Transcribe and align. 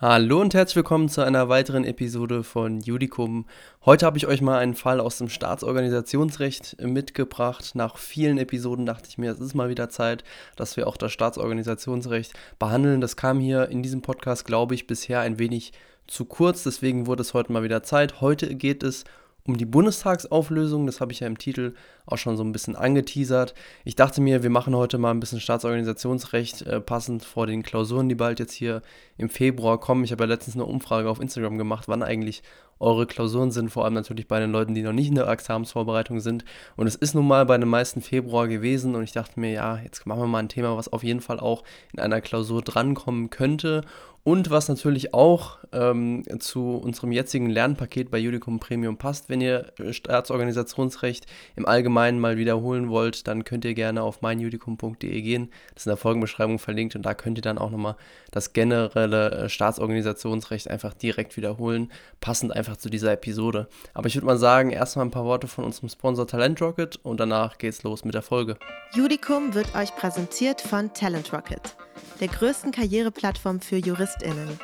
Hallo 0.00 0.40
und 0.40 0.54
herzlich 0.54 0.76
willkommen 0.76 1.08
zu 1.08 1.22
einer 1.22 1.48
weiteren 1.48 1.82
Episode 1.82 2.44
von 2.44 2.78
Judicum. 2.78 3.46
Heute 3.84 4.06
habe 4.06 4.16
ich 4.16 4.28
euch 4.28 4.40
mal 4.40 4.60
einen 4.60 4.76
Fall 4.76 5.00
aus 5.00 5.18
dem 5.18 5.28
Staatsorganisationsrecht 5.28 6.80
mitgebracht. 6.80 7.72
Nach 7.74 7.98
vielen 7.98 8.38
Episoden 8.38 8.86
dachte 8.86 9.08
ich 9.08 9.18
mir, 9.18 9.32
es 9.32 9.40
ist 9.40 9.54
mal 9.54 9.70
wieder 9.70 9.88
Zeit, 9.88 10.22
dass 10.54 10.76
wir 10.76 10.86
auch 10.86 10.96
das 10.96 11.10
Staatsorganisationsrecht 11.10 12.32
behandeln. 12.60 13.00
Das 13.00 13.16
kam 13.16 13.40
hier 13.40 13.70
in 13.70 13.82
diesem 13.82 14.00
Podcast, 14.00 14.44
glaube 14.44 14.76
ich, 14.76 14.86
bisher 14.86 15.18
ein 15.18 15.40
wenig 15.40 15.72
zu 16.06 16.26
kurz. 16.26 16.62
Deswegen 16.62 17.08
wurde 17.08 17.22
es 17.22 17.34
heute 17.34 17.50
mal 17.50 17.64
wieder 17.64 17.82
Zeit. 17.82 18.20
Heute 18.20 18.54
geht 18.54 18.84
es 18.84 19.02
um 19.42 19.56
die 19.58 19.66
Bundestagsauflösung. 19.66 20.86
Das 20.86 21.00
habe 21.00 21.10
ich 21.10 21.18
ja 21.18 21.26
im 21.26 21.38
Titel 21.38 21.74
auch 22.08 22.18
schon 22.18 22.36
so 22.36 22.44
ein 22.44 22.52
bisschen 22.52 22.76
angeteasert. 22.76 23.54
Ich 23.84 23.96
dachte 23.96 24.20
mir, 24.20 24.42
wir 24.42 24.50
machen 24.50 24.74
heute 24.74 24.98
mal 24.98 25.10
ein 25.10 25.20
bisschen 25.20 25.40
Staatsorganisationsrecht 25.40 26.62
äh, 26.62 26.80
passend 26.80 27.24
vor 27.24 27.46
den 27.46 27.62
Klausuren, 27.62 28.08
die 28.08 28.14
bald 28.14 28.38
jetzt 28.38 28.54
hier 28.54 28.82
im 29.16 29.28
Februar 29.28 29.78
kommen. 29.78 30.04
Ich 30.04 30.12
habe 30.12 30.24
ja 30.24 30.28
letztens 30.28 30.56
eine 30.56 30.64
Umfrage 30.64 31.10
auf 31.10 31.20
Instagram 31.20 31.58
gemacht, 31.58 31.88
wann 31.88 32.02
eigentlich 32.02 32.42
eure 32.80 33.06
Klausuren 33.06 33.50
sind, 33.50 33.70
vor 33.70 33.84
allem 33.84 33.94
natürlich 33.94 34.28
bei 34.28 34.38
den 34.38 34.52
Leuten, 34.52 34.74
die 34.74 34.82
noch 34.82 34.92
nicht 34.92 35.08
in 35.08 35.16
der 35.16 35.28
Examensvorbereitung 35.28 36.20
sind. 36.20 36.44
Und 36.76 36.86
es 36.86 36.94
ist 36.94 37.14
nun 37.14 37.26
mal 37.26 37.44
bei 37.44 37.58
den 37.58 37.68
meisten 37.68 38.00
Februar 38.00 38.46
gewesen 38.48 38.94
und 38.94 39.02
ich 39.02 39.12
dachte 39.12 39.40
mir, 39.40 39.50
ja, 39.50 39.78
jetzt 39.78 40.06
machen 40.06 40.20
wir 40.20 40.26
mal 40.26 40.38
ein 40.38 40.48
Thema, 40.48 40.76
was 40.76 40.92
auf 40.92 41.02
jeden 41.02 41.20
Fall 41.20 41.40
auch 41.40 41.64
in 41.92 41.98
einer 41.98 42.20
Klausur 42.20 42.62
drankommen 42.62 43.30
könnte. 43.30 43.82
Und 44.24 44.50
was 44.50 44.68
natürlich 44.68 45.14
auch 45.14 45.56
ähm, 45.72 46.22
zu 46.38 46.76
unserem 46.76 47.12
jetzigen 47.12 47.48
Lernpaket 47.48 48.10
bei 48.10 48.18
Judicum 48.18 48.60
Premium 48.60 48.98
passt, 48.98 49.30
wenn 49.30 49.40
ihr 49.40 49.72
Staatsorganisationsrecht 49.90 51.26
im 51.56 51.64
Allgemeinen 51.64 51.88
mal 52.18 52.36
wiederholen 52.36 52.88
wollt, 52.88 53.26
dann 53.28 53.44
könnt 53.44 53.64
ihr 53.64 53.74
gerne 53.74 54.02
auf 54.02 54.22
meinjudicum.de 54.22 55.20
gehen. 55.22 55.50
Das 55.74 55.82
ist 55.82 55.86
in 55.86 55.90
der 55.90 55.96
Folgenbeschreibung 55.96 56.58
verlinkt 56.58 56.96
und 56.96 57.02
da 57.02 57.14
könnt 57.14 57.38
ihr 57.38 57.42
dann 57.42 57.58
auch 57.58 57.70
nochmal 57.70 57.96
das 58.30 58.52
generelle 58.52 59.30
äh, 59.30 59.48
Staatsorganisationsrecht 59.48 60.70
einfach 60.70 60.94
direkt 60.94 61.36
wiederholen, 61.36 61.90
passend 62.20 62.54
einfach 62.54 62.76
zu 62.76 62.88
dieser 62.88 63.12
Episode. 63.12 63.68
Aber 63.94 64.06
ich 64.06 64.14
würde 64.14 64.26
mal 64.26 64.38
sagen, 64.38 64.70
erstmal 64.70 65.06
ein 65.06 65.10
paar 65.10 65.24
Worte 65.24 65.48
von 65.48 65.64
unserem 65.64 65.88
Sponsor 65.88 66.26
Talent 66.26 66.60
Rocket 66.62 66.96
und 67.02 67.20
danach 67.20 67.58
geht's 67.58 67.82
los 67.82 68.04
mit 68.04 68.14
der 68.14 68.22
Folge. 68.22 68.56
Judicum 68.94 69.54
wird 69.54 69.74
euch 69.74 69.94
präsentiert 69.96 70.60
von 70.60 70.92
Talent 70.94 71.32
Rocket 71.32 71.76
der 72.20 72.28
größten 72.28 72.72
Karriereplattform 72.72 73.60
für 73.60 73.76
JuristInnen. 73.76 74.58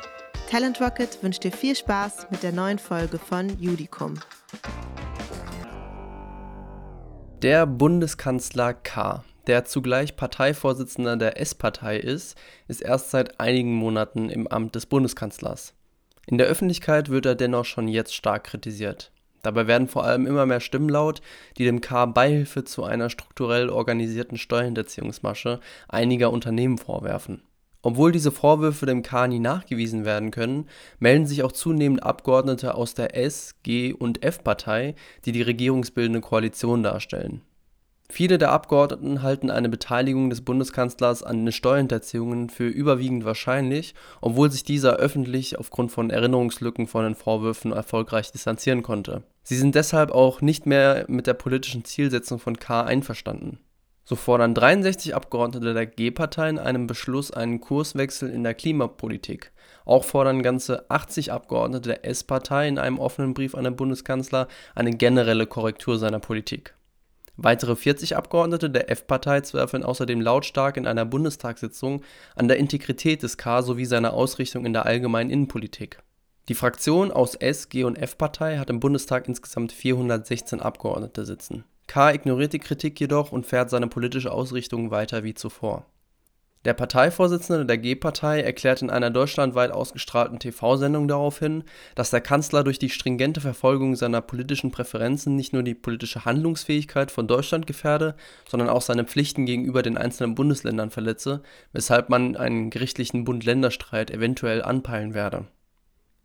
Talent 0.49 0.79
Rocket 0.81 1.21
wünscht 1.23 1.43
dir 1.43 1.51
viel 1.51 1.75
Spaß 1.75 2.27
mit 2.29 2.43
der 2.43 2.51
neuen 2.51 2.79
Folge 2.79 3.17
von 3.17 3.59
Judicum. 3.59 4.15
Der 7.41 7.67
Bundeskanzler 7.67 8.73
K., 8.73 9.25
der 9.47 9.65
zugleich 9.65 10.15
Parteivorsitzender 10.15 11.17
der 11.17 11.39
S-Partei 11.39 11.97
ist, 11.97 12.37
ist 12.69 12.81
erst 12.81 13.11
seit 13.11 13.41
einigen 13.41 13.75
Monaten 13.75 14.29
im 14.29 14.47
Amt 14.47 14.75
des 14.75 14.85
Bundeskanzlers. 14.85 15.73
In 16.27 16.37
der 16.37 16.47
Öffentlichkeit 16.47 17.09
wird 17.09 17.25
er 17.25 17.35
dennoch 17.35 17.65
schon 17.65 17.89
jetzt 17.89 18.15
stark 18.15 18.45
kritisiert. 18.45 19.11
Dabei 19.41 19.67
werden 19.67 19.89
vor 19.89 20.05
allem 20.05 20.25
immer 20.25 20.45
mehr 20.45 20.61
Stimmen 20.61 20.89
laut, 20.89 21.21
die 21.57 21.65
dem 21.65 21.81
K 21.81 22.05
Beihilfe 22.05 22.63
zu 22.63 22.85
einer 22.85 23.09
strukturell 23.09 23.69
organisierten 23.69 24.37
Steuerhinterziehungsmasche 24.37 25.59
einiger 25.89 26.31
Unternehmen 26.31 26.77
vorwerfen. 26.77 27.43
Obwohl 27.85 28.11
diese 28.11 28.31
Vorwürfe 28.31 28.87
dem 28.87 29.03
K 29.03 29.27
nie 29.27 29.37
nachgewiesen 29.37 30.05
werden 30.05 30.31
können, 30.31 30.67
melden 30.97 31.27
sich 31.27 31.43
auch 31.43 31.51
zunehmend 31.51 32.01
Abgeordnete 32.01 32.73
aus 32.73 32.95
der 32.95 33.15
S-, 33.15 33.53
G- 33.61 33.93
und 33.93 34.23
F-Partei, 34.23 34.95
die 35.25 35.31
die 35.31 35.43
regierungsbildende 35.43 36.21
Koalition 36.21 36.81
darstellen 36.81 37.43
Viele 38.09 38.37
der 38.37 38.51
Abgeordneten 38.51 39.21
halten 39.23 39.49
eine 39.49 39.69
Beteiligung 39.69 40.29
des 40.29 40.41
Bundeskanzlers 40.41 41.23
an 41.23 41.45
den 41.45 41.51
Steuerhinterziehungen 41.51 42.49
für 42.49 42.67
überwiegend 42.67 43.25
wahrscheinlich, 43.25 43.95
obwohl 44.21 44.51
sich 44.51 44.63
dieser 44.63 44.97
öffentlich 44.97 45.57
aufgrund 45.57 45.91
von 45.91 46.11
Erinnerungslücken 46.11 46.87
von 46.87 47.03
den 47.03 47.15
Vorwürfen 47.15 47.71
erfolgreich 47.71 48.31
distanzieren 48.31 48.83
konnte. 48.83 49.23
Sie 49.43 49.57
sind 49.57 49.75
deshalb 49.75 50.11
auch 50.11 50.41
nicht 50.41 50.65
mehr 50.65 51.05
mit 51.07 51.25
der 51.27 51.33
politischen 51.33 51.83
Zielsetzung 51.83 52.39
von 52.39 52.57
K 52.57 52.81
einverstanden. 52.81 53.59
So 54.05 54.15
fordern 54.15 54.53
63 54.53 55.15
Abgeordnete 55.15 55.73
der 55.73 55.87
G-Partei 55.87 56.49
in 56.49 56.59
einem 56.59 56.87
Beschluss 56.87 57.31
einen 57.31 57.59
Kurswechsel 57.59 58.29
in 58.29 58.43
der 58.43 58.53
Klimapolitik. 58.53 59.51
Auch 59.83 60.03
fordern 60.03 60.43
ganze 60.43 60.89
80 60.89 61.31
Abgeordnete 61.31 61.89
der 61.89 62.05
S-Partei 62.05 62.67
in 62.67 62.77
einem 62.77 62.99
offenen 62.99 63.33
Brief 63.33 63.55
an 63.55 63.63
den 63.63 63.75
Bundeskanzler 63.75 64.47
eine 64.75 64.91
generelle 64.91 65.47
Korrektur 65.47 65.97
seiner 65.97 66.19
Politik 66.19 66.75
Weitere 67.37 67.75
40 67.75 68.15
Abgeordnete 68.15 68.69
der 68.69 68.89
F-Partei 68.89 69.41
zweifeln 69.41 69.83
außerdem 69.83 70.21
lautstark 70.21 70.77
in 70.77 70.87
einer 70.87 71.03
Bundestagssitzung 71.03 72.01
an 72.35 72.47
der 72.47 72.57
Integrität 72.57 73.23
des 73.23 73.37
K 73.37 73.61
sowie 73.61 73.85
seiner 73.85 74.13
Ausrichtung 74.13 74.65
in 74.65 74.71
der 74.71 74.85
allgemeinen 74.85 75.29
Innenpolitik. 75.29 76.01
Die 76.47 76.53
Fraktion 76.53 77.11
aus 77.11 77.35
S, 77.35 77.67
G 77.69 77.83
und 77.83 77.97
F-Partei 77.97 78.57
hat 78.57 78.69
im 78.69 78.79
Bundestag 78.79 79.27
insgesamt 79.27 79.73
416 79.73 80.61
Abgeordnete 80.61 81.25
sitzen. 81.25 81.65
K 81.87 82.11
ignoriert 82.11 82.53
die 82.53 82.59
Kritik 82.59 82.99
jedoch 82.99 83.31
und 83.31 83.45
fährt 83.45 83.69
seine 83.69 83.87
politische 83.87 84.31
Ausrichtung 84.31 84.91
weiter 84.91 85.23
wie 85.23 85.33
zuvor 85.33 85.85
der 86.65 86.73
Parteivorsitzende 86.73 87.63
der 87.63 87.77
G-Partei 87.77 88.41
erklärt 88.41 88.81
in 88.81 88.89
einer 88.89 89.11
deutschlandweit 89.11 89.71
ausgestrahlten 89.71 90.39
TV-Sendung 90.39 91.07
daraufhin, 91.07 91.63
dass 91.93 92.09
der 92.09 92.21
Kanzler 92.21 92.63
durch 92.63 92.79
die 92.79 92.89
stringente 92.89 93.39
Verfolgung 93.39 93.95
seiner 93.95 94.21
politischen 94.21 94.71
Präferenzen 94.71 95.35
nicht 95.35 95.53
nur 95.53 95.61
die 95.61 95.75
politische 95.75 96.25
Handlungsfähigkeit 96.25 97.11
von 97.11 97.27
Deutschland 97.27 97.67
gefährde, 97.67 98.15
sondern 98.49 98.69
auch 98.69 98.81
seine 98.81 99.05
Pflichten 99.05 99.45
gegenüber 99.45 99.83
den 99.83 99.95
einzelnen 99.95 100.33
Bundesländern 100.33 100.89
verletze, 100.89 101.43
weshalb 101.71 102.09
man 102.09 102.35
einen 102.35 102.71
gerichtlichen 102.71 103.25
Bund-Länder-Streit 103.25 104.09
eventuell 104.09 104.63
anpeilen 104.63 105.13
werde. 105.13 105.45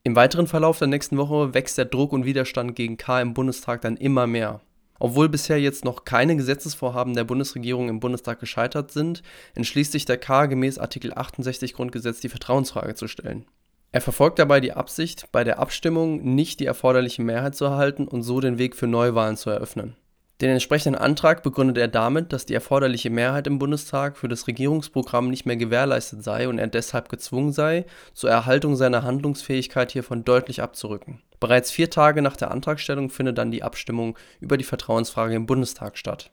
Im 0.04 0.16
weiteren 0.16 0.46
Verlauf 0.46 0.78
der 0.78 0.88
nächsten 0.88 1.18
Woche 1.18 1.52
wächst 1.52 1.76
der 1.76 1.84
Druck 1.84 2.14
und 2.14 2.24
Widerstand 2.24 2.74
gegen 2.74 2.96
K 2.96 3.20
im 3.20 3.34
Bundestag 3.34 3.82
dann 3.82 3.98
immer 3.98 4.26
mehr 4.26 4.62
obwohl 5.00 5.28
bisher 5.28 5.60
jetzt 5.60 5.84
noch 5.84 6.04
keine 6.04 6.36
Gesetzesvorhaben 6.36 7.14
der 7.14 7.24
Bundesregierung 7.24 7.88
im 7.88 7.98
Bundestag 7.98 8.38
gescheitert 8.38 8.92
sind, 8.92 9.22
entschließt 9.56 9.90
sich 9.90 10.04
der 10.04 10.18
K 10.18 10.46
gemäß 10.46 10.78
Artikel 10.78 11.12
68 11.12 11.74
Grundgesetz 11.74 12.20
die 12.20 12.28
Vertrauensfrage 12.28 12.94
zu 12.94 13.08
stellen. 13.08 13.46
Er 13.90 14.00
verfolgt 14.00 14.38
dabei 14.38 14.60
die 14.60 14.72
Absicht, 14.72 15.26
bei 15.32 15.42
der 15.42 15.58
Abstimmung 15.58 16.22
nicht 16.36 16.60
die 16.60 16.66
erforderliche 16.66 17.22
Mehrheit 17.22 17.56
zu 17.56 17.64
erhalten 17.64 18.06
und 18.06 18.22
so 18.22 18.38
den 18.38 18.58
Weg 18.58 18.76
für 18.76 18.86
Neuwahlen 18.86 19.36
zu 19.36 19.50
eröffnen 19.50 19.96
den 20.40 20.50
entsprechenden 20.50 20.98
Antrag 20.98 21.42
begründet 21.42 21.76
er 21.76 21.88
damit, 21.88 22.32
dass 22.32 22.46
die 22.46 22.54
erforderliche 22.54 23.10
Mehrheit 23.10 23.46
im 23.46 23.58
Bundestag 23.58 24.16
für 24.16 24.28
das 24.28 24.46
Regierungsprogramm 24.46 25.28
nicht 25.28 25.44
mehr 25.44 25.56
gewährleistet 25.56 26.24
sei 26.24 26.48
und 26.48 26.58
er 26.58 26.66
deshalb 26.66 27.10
gezwungen 27.10 27.52
sei, 27.52 27.84
zur 28.14 28.30
Erhaltung 28.30 28.74
seiner 28.74 29.02
Handlungsfähigkeit 29.02 29.92
hiervon 29.92 30.24
deutlich 30.24 30.62
abzurücken. 30.62 31.20
Bereits 31.40 31.70
vier 31.70 31.90
Tage 31.90 32.22
nach 32.22 32.36
der 32.36 32.50
Antragstellung 32.50 33.10
findet 33.10 33.36
dann 33.36 33.50
die 33.50 33.62
Abstimmung 33.62 34.16
über 34.40 34.56
die 34.56 34.64
Vertrauensfrage 34.64 35.34
im 35.34 35.46
Bundestag 35.46 35.98
statt. 35.98 36.30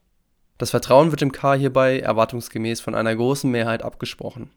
Das 0.57 0.69
Vertrauen 0.69 1.11
wird 1.11 1.21
dem 1.21 1.33
K 1.33 1.55
hierbei 1.55 1.99
erwartungsgemäß 1.99 2.79
von 2.79 2.95
einer 2.95 3.15
großen 3.15 3.51
Mehrheit 3.51 3.83
abgesprochen. 3.83 4.49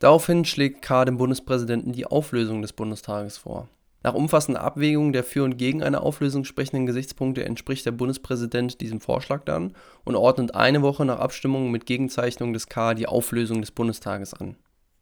Daraufhin 0.00 0.44
schlägt 0.44 0.82
K 0.82 1.04
dem 1.04 1.16
Bundespräsidenten 1.16 1.92
die 1.92 2.06
Auflösung 2.06 2.60
des 2.60 2.72
Bundestages 2.74 3.38
vor 3.38 3.68
nach 4.02 4.14
umfassender 4.14 4.60
Abwägung 4.60 5.12
der 5.12 5.24
für 5.24 5.44
und 5.44 5.56
gegen 5.56 5.82
eine 5.82 6.02
Auflösung 6.02 6.44
sprechenden 6.44 6.86
Gesichtspunkte 6.86 7.44
entspricht 7.44 7.86
der 7.86 7.92
Bundespräsident 7.92 8.80
diesem 8.80 9.00
Vorschlag 9.00 9.44
dann 9.44 9.74
und 10.04 10.16
ordnet 10.16 10.54
eine 10.54 10.82
Woche 10.82 11.04
nach 11.04 11.18
Abstimmung 11.18 11.70
mit 11.70 11.86
Gegenzeichnung 11.86 12.52
des 12.52 12.68
K 12.68 12.94
die 12.94 13.06
Auflösung 13.06 13.60
des 13.60 13.70
Bundestages 13.70 14.34
an. 14.34 14.56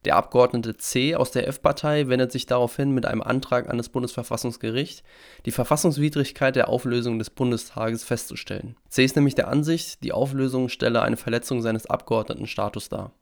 Der 0.06 0.16
Abgeordnete 0.16 0.78
C 0.78 1.14
aus 1.14 1.30
der 1.30 1.46
F-Partei 1.46 2.08
wendet 2.08 2.32
sich 2.32 2.46
daraufhin 2.46 2.92
mit 2.92 3.04
einem 3.04 3.20
Antrag 3.20 3.68
an 3.68 3.76
das 3.76 3.90
Bundesverfassungsgericht, 3.90 5.02
die 5.44 5.50
Verfassungswidrigkeit 5.50 6.56
der 6.56 6.70
Auflösung 6.70 7.18
des 7.18 7.28
Bundestages 7.28 8.02
festzustellen. 8.02 8.76
C 8.88 9.04
ist 9.04 9.16
nämlich 9.16 9.34
der 9.34 9.48
Ansicht, 9.48 10.02
die 10.02 10.12
Auflösung 10.12 10.70
stelle 10.70 11.02
eine 11.02 11.18
Verletzung 11.18 11.60
seines 11.60 11.84
Abgeordnetenstatus 11.84 12.88
dar 12.88 13.12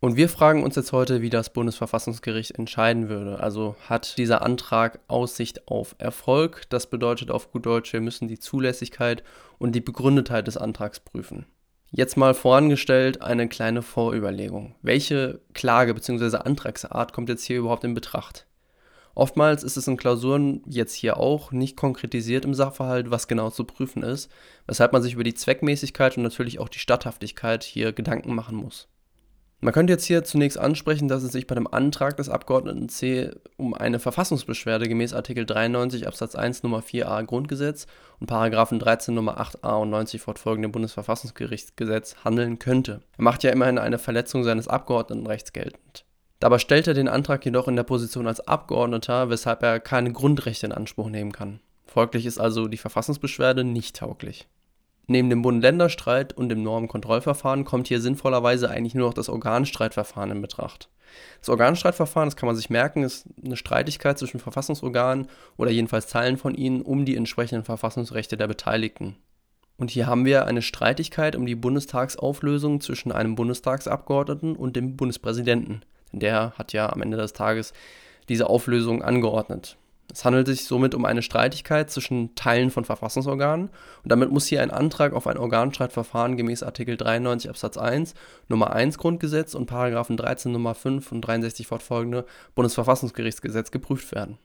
und 0.00 0.16
wir 0.16 0.28
fragen 0.28 0.62
uns 0.62 0.76
jetzt 0.76 0.92
heute, 0.92 1.22
wie 1.22 1.30
das 1.30 1.52
Bundesverfassungsgericht 1.52 2.52
entscheiden 2.52 3.08
würde. 3.08 3.40
Also 3.40 3.74
hat 3.88 4.16
dieser 4.16 4.42
Antrag 4.42 5.00
Aussicht 5.08 5.66
auf 5.68 5.96
Erfolg? 5.98 6.62
Das 6.68 6.88
bedeutet 6.88 7.30
auf 7.30 7.50
gut 7.50 7.66
Deutsch, 7.66 7.92
wir 7.92 8.00
müssen 8.00 8.28
die 8.28 8.38
Zulässigkeit 8.38 9.24
und 9.58 9.72
die 9.72 9.80
Begründetheit 9.80 10.46
des 10.46 10.56
Antrags 10.56 11.00
prüfen. 11.00 11.46
Jetzt 11.90 12.16
mal 12.16 12.34
vorangestellt 12.34 13.22
eine 13.22 13.48
kleine 13.48 13.82
Vorüberlegung. 13.82 14.74
Welche 14.82 15.40
Klage 15.54 15.94
bzw. 15.94 16.36
Antragsart 16.36 17.12
kommt 17.12 17.28
jetzt 17.30 17.44
hier 17.44 17.58
überhaupt 17.58 17.84
in 17.84 17.94
Betracht? 17.94 18.46
Oftmals 19.14 19.64
ist 19.64 19.76
es 19.76 19.88
in 19.88 19.96
Klausuren, 19.96 20.62
jetzt 20.66 20.94
hier 20.94 21.16
auch, 21.16 21.50
nicht 21.50 21.76
konkretisiert 21.76 22.44
im 22.44 22.54
Sachverhalt, 22.54 23.10
was 23.10 23.26
genau 23.26 23.50
zu 23.50 23.64
prüfen 23.64 24.04
ist, 24.04 24.30
weshalb 24.68 24.92
man 24.92 25.02
sich 25.02 25.14
über 25.14 25.24
die 25.24 25.34
Zweckmäßigkeit 25.34 26.16
und 26.16 26.22
natürlich 26.22 26.60
auch 26.60 26.68
die 26.68 26.78
Statthaftigkeit 26.78 27.64
hier 27.64 27.92
Gedanken 27.92 28.32
machen 28.32 28.54
muss. 28.54 28.86
Man 29.60 29.74
könnte 29.74 29.92
jetzt 29.92 30.04
hier 30.04 30.22
zunächst 30.22 30.56
ansprechen, 30.56 31.08
dass 31.08 31.24
es 31.24 31.32
sich 31.32 31.48
bei 31.48 31.56
dem 31.56 31.66
Antrag 31.66 32.16
des 32.16 32.28
Abgeordneten 32.28 32.88
C 32.88 33.32
um 33.56 33.74
eine 33.74 33.98
Verfassungsbeschwerde 33.98 34.88
gemäß 34.88 35.14
Artikel 35.14 35.46
93 35.46 36.06
Absatz 36.06 36.36
1 36.36 36.62
Nummer 36.62 36.78
4a 36.78 37.24
Grundgesetz 37.24 37.88
und 38.20 38.28
Paragraphen 38.28 38.78
13 38.78 39.12
Nummer 39.12 39.40
8a 39.40 39.82
und 39.82 39.90
90 39.90 40.20
fortfolgende 40.20 40.68
Bundesverfassungsgerichtsgesetz 40.68 42.24
handeln 42.24 42.60
könnte. 42.60 43.00
Er 43.16 43.24
macht 43.24 43.42
ja 43.42 43.50
immerhin 43.50 43.78
eine 43.78 43.98
Verletzung 43.98 44.44
seines 44.44 44.68
Abgeordnetenrechts 44.68 45.52
geltend. 45.52 46.04
Dabei 46.38 46.60
stellt 46.60 46.86
er 46.86 46.94
den 46.94 47.08
Antrag 47.08 47.44
jedoch 47.44 47.66
in 47.66 47.74
der 47.74 47.82
Position 47.82 48.28
als 48.28 48.46
Abgeordneter, 48.46 49.28
weshalb 49.28 49.64
er 49.64 49.80
keine 49.80 50.12
Grundrechte 50.12 50.66
in 50.66 50.72
Anspruch 50.72 51.08
nehmen 51.08 51.32
kann. 51.32 51.58
Folglich 51.84 52.26
ist 52.26 52.38
also 52.38 52.68
die 52.68 52.76
Verfassungsbeschwerde 52.76 53.64
nicht 53.64 53.96
tauglich. 53.96 54.46
Neben 55.10 55.30
dem 55.30 55.40
Bund-Länder-Streit 55.40 56.34
und 56.34 56.50
dem 56.50 56.62
Normenkontrollverfahren 56.62 57.64
kommt 57.64 57.88
hier 57.88 58.00
sinnvollerweise 58.00 58.68
eigentlich 58.68 58.94
nur 58.94 59.08
noch 59.08 59.14
das 59.14 59.30
Organstreitverfahren 59.30 60.30
in 60.30 60.42
Betracht. 60.42 60.90
Das 61.40 61.48
Organstreitverfahren, 61.48 62.28
das 62.28 62.36
kann 62.36 62.46
man 62.46 62.56
sich 62.56 62.68
merken, 62.68 63.02
ist 63.02 63.26
eine 63.42 63.56
Streitigkeit 63.56 64.18
zwischen 64.18 64.38
Verfassungsorganen 64.38 65.28
oder 65.56 65.70
jedenfalls 65.70 66.08
Teilen 66.08 66.36
von 66.36 66.54
ihnen 66.54 66.82
um 66.82 67.06
die 67.06 67.16
entsprechenden 67.16 67.64
Verfassungsrechte 67.64 68.36
der 68.36 68.48
Beteiligten. 68.48 69.16
Und 69.78 69.90
hier 69.90 70.06
haben 70.06 70.26
wir 70.26 70.44
eine 70.44 70.60
Streitigkeit 70.60 71.36
um 71.36 71.46
die 71.46 71.54
Bundestagsauflösung 71.54 72.82
zwischen 72.82 73.10
einem 73.10 73.34
Bundestagsabgeordneten 73.34 74.56
und 74.56 74.76
dem 74.76 74.96
Bundespräsidenten. 74.96 75.82
Denn 76.12 76.20
der 76.20 76.52
hat 76.58 76.74
ja 76.74 76.92
am 76.92 77.00
Ende 77.00 77.16
des 77.16 77.32
Tages 77.32 77.72
diese 78.28 78.50
Auflösung 78.50 79.02
angeordnet. 79.02 79.78
Es 80.18 80.24
handelt 80.24 80.48
sich 80.48 80.64
somit 80.64 80.96
um 80.96 81.04
eine 81.04 81.22
Streitigkeit 81.22 81.90
zwischen 81.90 82.34
Teilen 82.34 82.72
von 82.72 82.84
Verfassungsorganen 82.84 83.68
und 84.02 84.10
damit 84.10 84.32
muss 84.32 84.48
hier 84.48 84.60
ein 84.62 84.72
Antrag 84.72 85.12
auf 85.12 85.28
ein 85.28 85.38
Organstreitverfahren 85.38 86.36
gemäß 86.36 86.64
Artikel 86.64 86.96
93 86.96 87.48
Absatz 87.48 87.76
1 87.76 88.14
Nummer 88.48 88.72
1 88.72 88.98
Grundgesetz 88.98 89.54
und 89.54 89.66
Paragraphen 89.66 90.16
13 90.16 90.50
Nummer 90.50 90.74
5 90.74 91.12
und 91.12 91.20
63 91.20 91.68
fortfolgende 91.68 92.26
Bundesverfassungsgerichtsgesetz 92.56 93.70
geprüft 93.70 94.12
werden. 94.12 94.38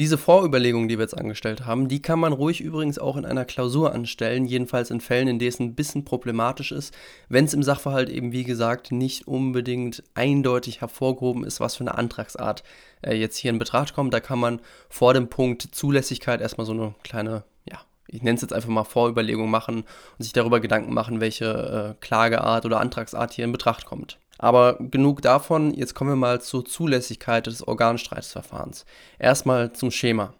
Diese 0.00 0.16
Vorüberlegungen, 0.16 0.88
die 0.88 0.96
wir 0.96 1.02
jetzt 1.02 1.18
angestellt 1.18 1.66
haben, 1.66 1.86
die 1.86 2.00
kann 2.00 2.18
man 2.18 2.32
ruhig 2.32 2.62
übrigens 2.62 2.98
auch 2.98 3.18
in 3.18 3.26
einer 3.26 3.44
Klausur 3.44 3.92
anstellen, 3.92 4.46
jedenfalls 4.46 4.90
in 4.90 5.02
Fällen, 5.02 5.28
in 5.28 5.38
denen 5.38 5.50
es 5.50 5.60
ein 5.60 5.74
bisschen 5.74 6.06
problematisch 6.06 6.72
ist, 6.72 6.94
wenn 7.28 7.44
es 7.44 7.52
im 7.52 7.62
Sachverhalt 7.62 8.08
eben, 8.08 8.32
wie 8.32 8.44
gesagt, 8.44 8.92
nicht 8.92 9.28
unbedingt 9.28 10.02
eindeutig 10.14 10.80
hervorgehoben 10.80 11.44
ist, 11.44 11.60
was 11.60 11.76
für 11.76 11.82
eine 11.82 11.98
Antragsart 11.98 12.64
äh, 13.02 13.12
jetzt 13.14 13.36
hier 13.36 13.50
in 13.50 13.58
Betracht 13.58 13.92
kommt. 13.92 14.14
Da 14.14 14.20
kann 14.20 14.38
man 14.38 14.62
vor 14.88 15.12
dem 15.12 15.28
Punkt 15.28 15.68
Zulässigkeit 15.70 16.40
erstmal 16.40 16.66
so 16.66 16.72
eine 16.72 16.94
kleine, 17.02 17.44
ja, 17.70 17.80
ich 18.08 18.22
nenne 18.22 18.36
es 18.36 18.40
jetzt 18.40 18.54
einfach 18.54 18.70
mal 18.70 18.84
Vorüberlegung 18.84 19.50
machen 19.50 19.80
und 19.80 20.22
sich 20.22 20.32
darüber 20.32 20.60
Gedanken 20.60 20.94
machen, 20.94 21.20
welche 21.20 21.94
äh, 21.94 22.00
Klageart 22.00 22.64
oder 22.64 22.80
Antragsart 22.80 23.34
hier 23.34 23.44
in 23.44 23.52
Betracht 23.52 23.84
kommt. 23.84 24.18
Aber 24.42 24.78
genug 24.80 25.20
davon, 25.20 25.74
jetzt 25.74 25.94
kommen 25.94 26.12
wir 26.12 26.16
mal 26.16 26.40
zur 26.40 26.64
Zulässigkeit 26.64 27.46
des 27.46 27.62
Organstreitsverfahrens. 27.68 28.86
Erstmal 29.18 29.74
zum 29.74 29.90
Schema. 29.90 30.32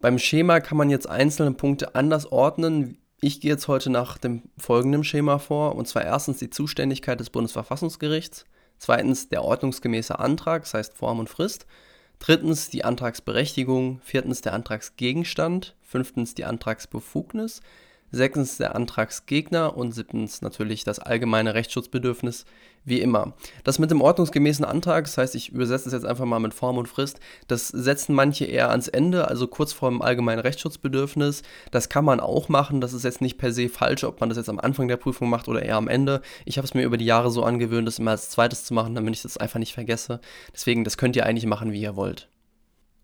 Beim 0.00 0.18
Schema 0.18 0.60
kann 0.60 0.78
man 0.78 0.88
jetzt 0.88 1.06
einzelne 1.06 1.52
Punkte 1.52 1.94
anders 1.94 2.32
ordnen. 2.32 2.96
Ich 3.20 3.42
gehe 3.42 3.50
jetzt 3.50 3.68
heute 3.68 3.90
nach 3.90 4.16
dem 4.16 4.44
folgenden 4.56 5.04
Schema 5.04 5.38
vor, 5.38 5.76
und 5.76 5.86
zwar 5.86 6.02
erstens 6.02 6.38
die 6.38 6.48
Zuständigkeit 6.48 7.20
des 7.20 7.28
Bundesverfassungsgerichts, 7.28 8.46
zweitens 8.78 9.28
der 9.28 9.44
ordnungsgemäße 9.44 10.18
Antrag, 10.18 10.62
das 10.62 10.72
heißt 10.72 10.96
Form 10.96 11.18
und 11.18 11.28
Frist, 11.28 11.66
drittens 12.20 12.70
die 12.70 12.86
Antragsberechtigung, 12.86 14.00
viertens 14.02 14.40
der 14.40 14.54
Antragsgegenstand, 14.54 15.76
fünftens 15.82 16.32
die 16.32 16.46
Antragsbefugnis, 16.46 17.60
sechstens 18.10 18.56
der 18.56 18.74
Antragsgegner 18.74 19.76
und 19.76 19.92
siebtens 19.92 20.42
natürlich 20.42 20.84
das 20.84 20.98
allgemeine 20.98 21.54
Rechtsschutzbedürfnis, 21.54 22.44
wie 22.84 23.00
immer. 23.00 23.34
Das 23.64 23.78
mit 23.78 23.90
dem 23.90 24.00
ordnungsgemäßen 24.00 24.64
Antrag, 24.64 25.04
das 25.04 25.18
heißt, 25.18 25.34
ich 25.34 25.50
übersetze 25.50 25.88
es 25.88 25.92
jetzt 25.92 26.06
einfach 26.06 26.24
mal 26.24 26.38
mit 26.38 26.54
Form 26.54 26.78
und 26.78 26.88
Frist, 26.88 27.20
das 27.46 27.68
setzen 27.68 28.14
manche 28.14 28.46
eher 28.46 28.70
ans 28.70 28.88
Ende, 28.88 29.28
also 29.28 29.46
kurz 29.46 29.72
vor 29.72 29.90
dem 29.90 30.02
allgemeinen 30.02 30.40
Rechtsschutzbedürfnis. 30.40 31.42
Das 31.70 31.88
kann 31.88 32.04
man 32.04 32.20
auch 32.20 32.48
machen, 32.48 32.80
das 32.80 32.92
ist 32.92 33.04
jetzt 33.04 33.20
nicht 33.20 33.38
per 33.38 33.52
se 33.52 33.68
falsch, 33.68 34.04
ob 34.04 34.20
man 34.20 34.28
das 34.28 34.38
jetzt 34.38 34.48
am 34.48 34.58
Anfang 34.58 34.88
der 34.88 34.96
Prüfung 34.96 35.28
macht 35.28 35.48
oder 35.48 35.62
eher 35.62 35.76
am 35.76 35.88
Ende. 35.88 36.22
Ich 36.44 36.56
habe 36.56 36.66
es 36.66 36.74
mir 36.74 36.84
über 36.84 36.96
die 36.96 37.04
Jahre 37.04 37.30
so 37.30 37.44
angewöhnt, 37.44 37.86
das 37.86 37.98
immer 37.98 38.12
als 38.12 38.30
zweites 38.30 38.64
zu 38.64 38.74
machen, 38.74 38.94
damit 38.94 39.14
ich 39.14 39.22
das 39.22 39.36
einfach 39.36 39.58
nicht 39.58 39.74
vergesse. 39.74 40.20
Deswegen, 40.54 40.84
das 40.84 40.96
könnt 40.96 41.16
ihr 41.16 41.26
eigentlich 41.26 41.46
machen, 41.46 41.72
wie 41.72 41.82
ihr 41.82 41.96
wollt. 41.96 42.28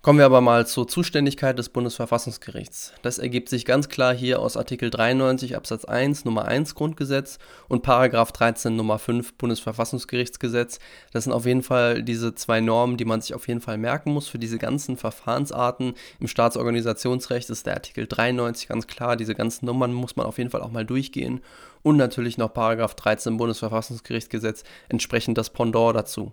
Kommen 0.06 0.20
wir 0.20 0.26
aber 0.26 0.40
mal 0.40 0.68
zur 0.68 0.86
Zuständigkeit 0.86 1.58
des 1.58 1.68
Bundesverfassungsgerichts. 1.68 2.92
Das 3.02 3.18
ergibt 3.18 3.48
sich 3.48 3.64
ganz 3.64 3.88
klar 3.88 4.14
hier 4.14 4.38
aus 4.38 4.56
Artikel 4.56 4.88
93 4.88 5.56
Absatz 5.56 5.84
1 5.84 6.24
Nummer 6.24 6.44
1 6.44 6.76
Grundgesetz 6.76 7.40
und 7.66 7.82
Paragraph 7.82 8.30
13 8.30 8.76
Nummer 8.76 9.00
5 9.00 9.34
Bundesverfassungsgerichtsgesetz. 9.34 10.78
Das 11.12 11.24
sind 11.24 11.32
auf 11.32 11.44
jeden 11.44 11.64
Fall 11.64 12.04
diese 12.04 12.36
zwei 12.36 12.60
Normen, 12.60 12.96
die 12.98 13.04
man 13.04 13.20
sich 13.20 13.34
auf 13.34 13.48
jeden 13.48 13.60
Fall 13.60 13.78
merken 13.78 14.12
muss 14.12 14.28
für 14.28 14.38
diese 14.38 14.58
ganzen 14.58 14.96
Verfahrensarten. 14.96 15.94
Im 16.20 16.28
Staatsorganisationsrecht 16.28 17.50
ist 17.50 17.66
der 17.66 17.74
Artikel 17.74 18.06
93 18.06 18.68
ganz 18.68 18.86
klar. 18.86 19.16
Diese 19.16 19.34
ganzen 19.34 19.66
Nummern 19.66 19.92
muss 19.92 20.14
man 20.14 20.26
auf 20.26 20.38
jeden 20.38 20.50
Fall 20.50 20.62
auch 20.62 20.70
mal 20.70 20.86
durchgehen. 20.86 21.40
Und 21.82 21.96
natürlich 21.96 22.38
noch 22.38 22.54
Paragraph 22.54 22.94
13 22.94 23.38
Bundesverfassungsgerichtsgesetz 23.38 24.62
entsprechend 24.88 25.36
das 25.36 25.50
Pendant 25.50 25.96
dazu. 25.96 26.32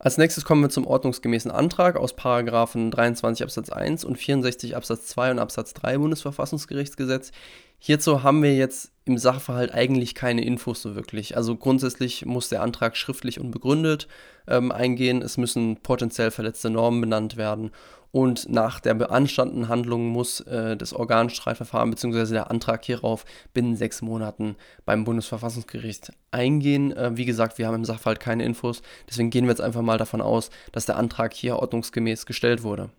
Als 0.00 0.16
nächstes 0.16 0.44
kommen 0.44 0.62
wir 0.62 0.70
zum 0.70 0.86
ordnungsgemäßen 0.86 1.50
Antrag 1.50 1.96
aus 1.96 2.14
Paragraphen 2.14 2.92
23 2.92 3.42
Absatz 3.42 3.68
1 3.68 4.04
und 4.04 4.16
64 4.16 4.76
Absatz 4.76 5.06
2 5.08 5.32
und 5.32 5.38
Absatz 5.40 5.74
3 5.74 5.98
Bundesverfassungsgerichtsgesetz. 5.98 7.32
Hierzu 7.80 8.22
haben 8.22 8.42
wir 8.42 8.54
jetzt 8.54 8.92
im 9.04 9.18
Sachverhalt 9.18 9.72
eigentlich 9.74 10.14
keine 10.14 10.44
Infos 10.44 10.82
so 10.82 10.94
wirklich. 10.94 11.36
Also 11.36 11.56
grundsätzlich 11.56 12.26
muss 12.26 12.48
der 12.48 12.62
Antrag 12.62 12.96
schriftlich 12.96 13.40
und 13.40 13.50
begründet 13.50 14.06
ähm, 14.46 14.70
eingehen. 14.70 15.20
Es 15.20 15.36
müssen 15.36 15.78
potenziell 15.78 16.30
verletzte 16.30 16.70
Normen 16.70 17.00
benannt 17.00 17.36
werden 17.36 17.72
und 18.10 18.48
nach 18.48 18.80
der 18.80 18.94
beanstandeten 18.94 19.68
Handlung 19.68 20.08
muss 20.08 20.40
äh, 20.40 20.76
das 20.76 20.92
Organstreitverfahren 20.92 21.90
bzw. 21.90 22.32
der 22.32 22.50
Antrag 22.50 22.84
hierauf 22.84 23.24
binnen 23.52 23.76
sechs 23.76 24.00
Monaten 24.02 24.56
beim 24.84 25.04
Bundesverfassungsgericht 25.04 26.12
eingehen. 26.30 26.92
Äh, 26.92 27.16
wie 27.16 27.26
gesagt, 27.26 27.58
wir 27.58 27.66
haben 27.66 27.74
im 27.74 27.84
Sachverhalt 27.84 28.20
keine 28.20 28.44
Infos, 28.44 28.82
deswegen 29.08 29.30
gehen 29.30 29.44
wir 29.44 29.50
jetzt 29.50 29.60
einfach 29.60 29.82
mal 29.82 29.98
davon 29.98 30.20
aus, 30.20 30.50
dass 30.72 30.86
der 30.86 30.96
Antrag 30.96 31.34
hier 31.34 31.56
ordnungsgemäß 31.56 32.26
gestellt 32.26 32.62
wurde. 32.62 32.90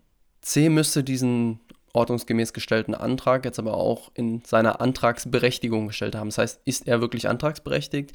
C 0.42 0.68
müsste 0.68 1.04
diesen 1.04 1.60
ordnungsgemäß 1.92 2.52
gestellten 2.52 2.94
Antrag 2.94 3.44
jetzt 3.44 3.58
aber 3.58 3.74
auch 3.74 4.10
in 4.14 4.42
seiner 4.44 4.80
Antragsberechtigung 4.80 5.88
gestellt 5.88 6.14
haben. 6.14 6.28
Das 6.28 6.38
heißt, 6.38 6.60
ist 6.64 6.86
er 6.86 7.00
wirklich 7.00 7.28
antragsberechtigt? 7.28 8.12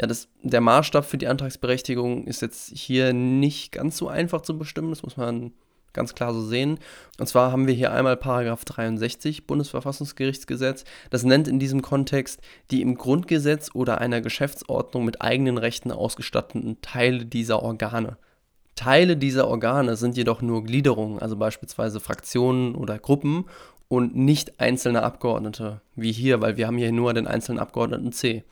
Ja, 0.00 0.06
das, 0.06 0.28
der 0.42 0.60
Maßstab 0.60 1.04
für 1.04 1.18
die 1.18 1.26
Antragsberechtigung 1.26 2.26
ist 2.26 2.42
jetzt 2.42 2.70
hier 2.76 3.12
nicht 3.12 3.72
ganz 3.72 3.96
so 3.96 4.08
einfach 4.08 4.42
zu 4.42 4.56
bestimmen. 4.56 4.90
Das 4.90 5.02
muss 5.02 5.16
man 5.16 5.52
ganz 5.96 6.14
klar 6.14 6.32
so 6.32 6.40
sehen. 6.40 6.78
Und 7.18 7.26
zwar 7.26 7.50
haben 7.50 7.66
wir 7.66 7.74
hier 7.74 7.92
einmal 7.92 8.16
Paragraph 8.16 8.64
63 8.64 9.48
Bundesverfassungsgerichtsgesetz. 9.48 10.84
Das 11.10 11.24
nennt 11.24 11.48
in 11.48 11.58
diesem 11.58 11.82
Kontext 11.82 12.40
die 12.70 12.82
im 12.82 12.96
Grundgesetz 12.96 13.70
oder 13.74 14.00
einer 14.00 14.20
Geschäftsordnung 14.20 15.04
mit 15.04 15.22
eigenen 15.22 15.58
Rechten 15.58 15.90
ausgestatteten 15.90 16.80
Teile 16.82 17.26
dieser 17.26 17.62
Organe. 17.62 18.16
Teile 18.76 19.16
dieser 19.16 19.48
Organe 19.48 19.96
sind 19.96 20.16
jedoch 20.16 20.42
nur 20.42 20.62
Gliederungen, 20.62 21.18
also 21.18 21.36
beispielsweise 21.36 21.98
Fraktionen 21.98 22.74
oder 22.74 22.98
Gruppen 22.98 23.46
und 23.88 24.14
nicht 24.16 24.60
einzelne 24.60 25.02
Abgeordnete, 25.02 25.80
wie 25.94 26.12
hier, 26.12 26.40
weil 26.40 26.56
wir 26.56 26.66
haben 26.66 26.76
hier 26.76 26.92
nur 26.92 27.14
den 27.14 27.26
einzelnen 27.26 27.58
Abgeordneten 27.58 28.12
C. 28.12 28.44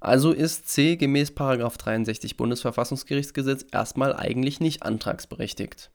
Also 0.00 0.32
ist 0.32 0.68
C 0.68 0.96
gemäß 0.96 1.34
63 1.34 2.36
Bundesverfassungsgerichtsgesetz 2.36 3.64
erstmal 3.72 4.14
eigentlich 4.14 4.60
nicht 4.60 4.82
antragsberechtigt. 4.82 5.90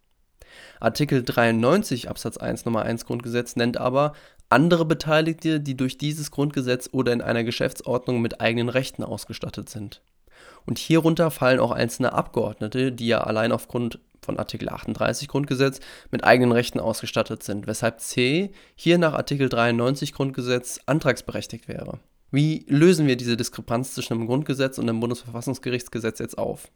Artikel 0.79 1.23
93 1.23 2.09
Absatz 2.09 2.37
1 2.37 2.65
Nummer 2.65 2.83
1 2.83 3.05
Grundgesetz 3.05 3.55
nennt 3.55 3.77
aber 3.77 4.13
andere 4.49 4.85
Beteiligte, 4.85 5.59
die 5.59 5.77
durch 5.77 5.97
dieses 5.97 6.31
Grundgesetz 6.31 6.89
oder 6.91 7.13
in 7.13 7.21
einer 7.21 7.43
Geschäftsordnung 7.43 8.21
mit 8.21 8.41
eigenen 8.41 8.69
Rechten 8.69 9.03
ausgestattet 9.03 9.69
sind. 9.69 10.01
Und 10.65 10.79
hierunter 10.79 11.31
fallen 11.31 11.59
auch 11.59 11.71
einzelne 11.71 12.13
Abgeordnete, 12.13 12.91
die 12.91 13.07
ja 13.07 13.21
allein 13.21 13.51
aufgrund 13.51 13.99
von 14.21 14.37
Artikel 14.37 14.69
38 14.69 15.27
Grundgesetz 15.27 15.79
mit 16.11 16.23
eigenen 16.23 16.51
Rechten 16.51 16.79
ausgestattet 16.79 17.43
sind, 17.43 17.67
weshalb 17.67 17.99
C 17.99 18.51
hier 18.75 18.97
nach 18.97 19.13
Artikel 19.13 19.49
93 19.49 20.13
Grundgesetz 20.13 20.79
antragsberechtigt 20.85 21.67
wäre. 21.67 21.99
Wie 22.31 22.65
lösen 22.67 23.07
wir 23.07 23.15
diese 23.17 23.37
Diskrepanz 23.37 23.95
zwischen 23.95 24.17
dem 24.17 24.27
Grundgesetz 24.27 24.77
und 24.77 24.87
dem 24.87 24.99
Bundesverfassungsgerichtsgesetz 24.99 26.19
jetzt 26.19 26.37
auf? 26.37 26.69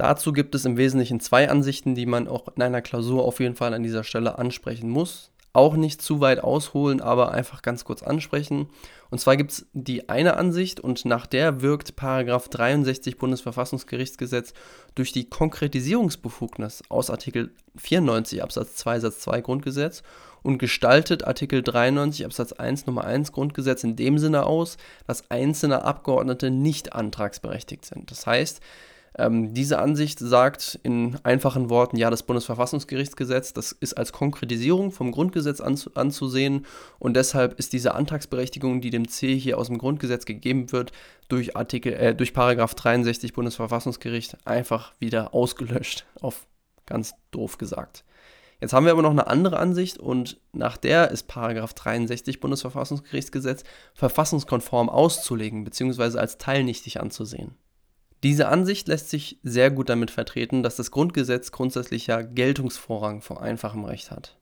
Dazu 0.00 0.32
gibt 0.32 0.54
es 0.54 0.64
im 0.64 0.78
Wesentlichen 0.78 1.20
zwei 1.20 1.50
Ansichten, 1.50 1.94
die 1.94 2.06
man 2.06 2.26
auch 2.26 2.48
in 2.56 2.62
einer 2.62 2.80
Klausur 2.80 3.22
auf 3.22 3.38
jeden 3.38 3.54
Fall 3.54 3.74
an 3.74 3.82
dieser 3.82 4.02
Stelle 4.02 4.38
ansprechen 4.38 4.88
muss. 4.88 5.30
Auch 5.52 5.76
nicht 5.76 6.00
zu 6.00 6.20
weit 6.20 6.42
ausholen, 6.42 7.02
aber 7.02 7.32
einfach 7.32 7.60
ganz 7.60 7.84
kurz 7.84 8.02
ansprechen. 8.02 8.70
Und 9.10 9.18
zwar 9.18 9.36
gibt 9.36 9.50
es 9.52 9.66
die 9.74 10.08
eine 10.08 10.38
Ansicht 10.38 10.80
und 10.80 11.04
nach 11.04 11.26
der 11.26 11.60
wirkt 11.60 11.96
Paragraph 11.96 12.48
63 12.48 13.18
Bundesverfassungsgerichtsgesetz 13.18 14.54
durch 14.94 15.12
die 15.12 15.28
Konkretisierungsbefugnis 15.28 16.82
aus 16.88 17.10
Artikel 17.10 17.52
94 17.76 18.42
Absatz 18.42 18.76
2 18.76 19.00
Satz 19.00 19.18
2 19.20 19.42
Grundgesetz 19.42 20.02
und 20.42 20.56
gestaltet 20.56 21.26
Artikel 21.26 21.62
93 21.62 22.24
Absatz 22.24 22.54
1 22.54 22.86
Nummer 22.86 23.04
1 23.04 23.32
Grundgesetz 23.32 23.84
in 23.84 23.96
dem 23.96 24.16
Sinne 24.16 24.46
aus, 24.46 24.78
dass 25.06 25.30
einzelne 25.30 25.84
Abgeordnete 25.84 26.50
nicht 26.50 26.94
antragsberechtigt 26.94 27.84
sind. 27.84 28.10
Das 28.10 28.26
heißt, 28.26 28.62
Ähm, 29.18 29.54
diese 29.54 29.78
Ansicht 29.78 30.18
sagt 30.18 30.78
in 30.82 31.18
einfachen 31.24 31.68
Worten, 31.68 31.96
ja, 31.96 32.10
das 32.10 32.22
Bundesverfassungsgerichtsgesetz, 32.22 33.52
das 33.52 33.72
ist 33.72 33.94
als 33.94 34.12
Konkretisierung 34.12 34.92
vom 34.92 35.10
Grundgesetz 35.10 35.60
anzu 35.60 35.90
anzusehen 35.94 36.66
und 36.98 37.14
deshalb 37.14 37.58
ist 37.58 37.72
diese 37.72 37.94
Antragsberechtigung, 37.94 38.80
die 38.80 38.90
dem 38.90 39.08
C 39.08 39.36
hier 39.36 39.58
aus 39.58 39.66
dem 39.66 39.78
Grundgesetz 39.78 40.26
gegeben 40.26 40.70
wird, 40.72 40.92
durch 41.28 41.56
Artikel, 41.56 41.92
äh, 41.94 42.14
durch 42.14 42.32
Paragraph 42.32 42.74
63 42.74 43.32
Bundesverfassungsgericht 43.32 44.36
einfach 44.46 44.92
wieder 45.00 45.34
ausgelöscht, 45.34 46.06
auf 46.20 46.46
ganz 46.86 47.14
doof 47.30 47.58
gesagt. 47.58 48.04
Jetzt 48.60 48.74
haben 48.74 48.84
wir 48.84 48.92
aber 48.92 49.02
noch 49.02 49.10
eine 49.10 49.26
andere 49.26 49.58
Ansicht 49.58 49.98
und 49.98 50.38
nach 50.52 50.76
der 50.76 51.10
ist 51.10 51.28
Paragraph 51.28 51.72
63 51.72 52.40
Bundesverfassungsgerichtsgesetz 52.40 53.64
verfassungskonform 53.94 54.90
auszulegen 54.90 55.64
bzw. 55.64 56.18
als 56.18 56.36
teilnichtig 56.36 57.00
anzusehen. 57.00 57.54
Diese 58.22 58.48
Ansicht 58.48 58.88
lässt 58.88 59.08
sich 59.08 59.38
sehr 59.42 59.70
gut 59.70 59.88
damit 59.88 60.10
vertreten, 60.10 60.62
dass 60.62 60.76
das 60.76 60.90
Grundgesetz 60.90 61.52
grundsätzlich 61.52 62.06
ja 62.06 62.20
Geltungsvorrang 62.20 63.22
vor 63.22 63.42
einfachem 63.42 63.84
Recht 63.84 64.10
hat. 64.10 64.38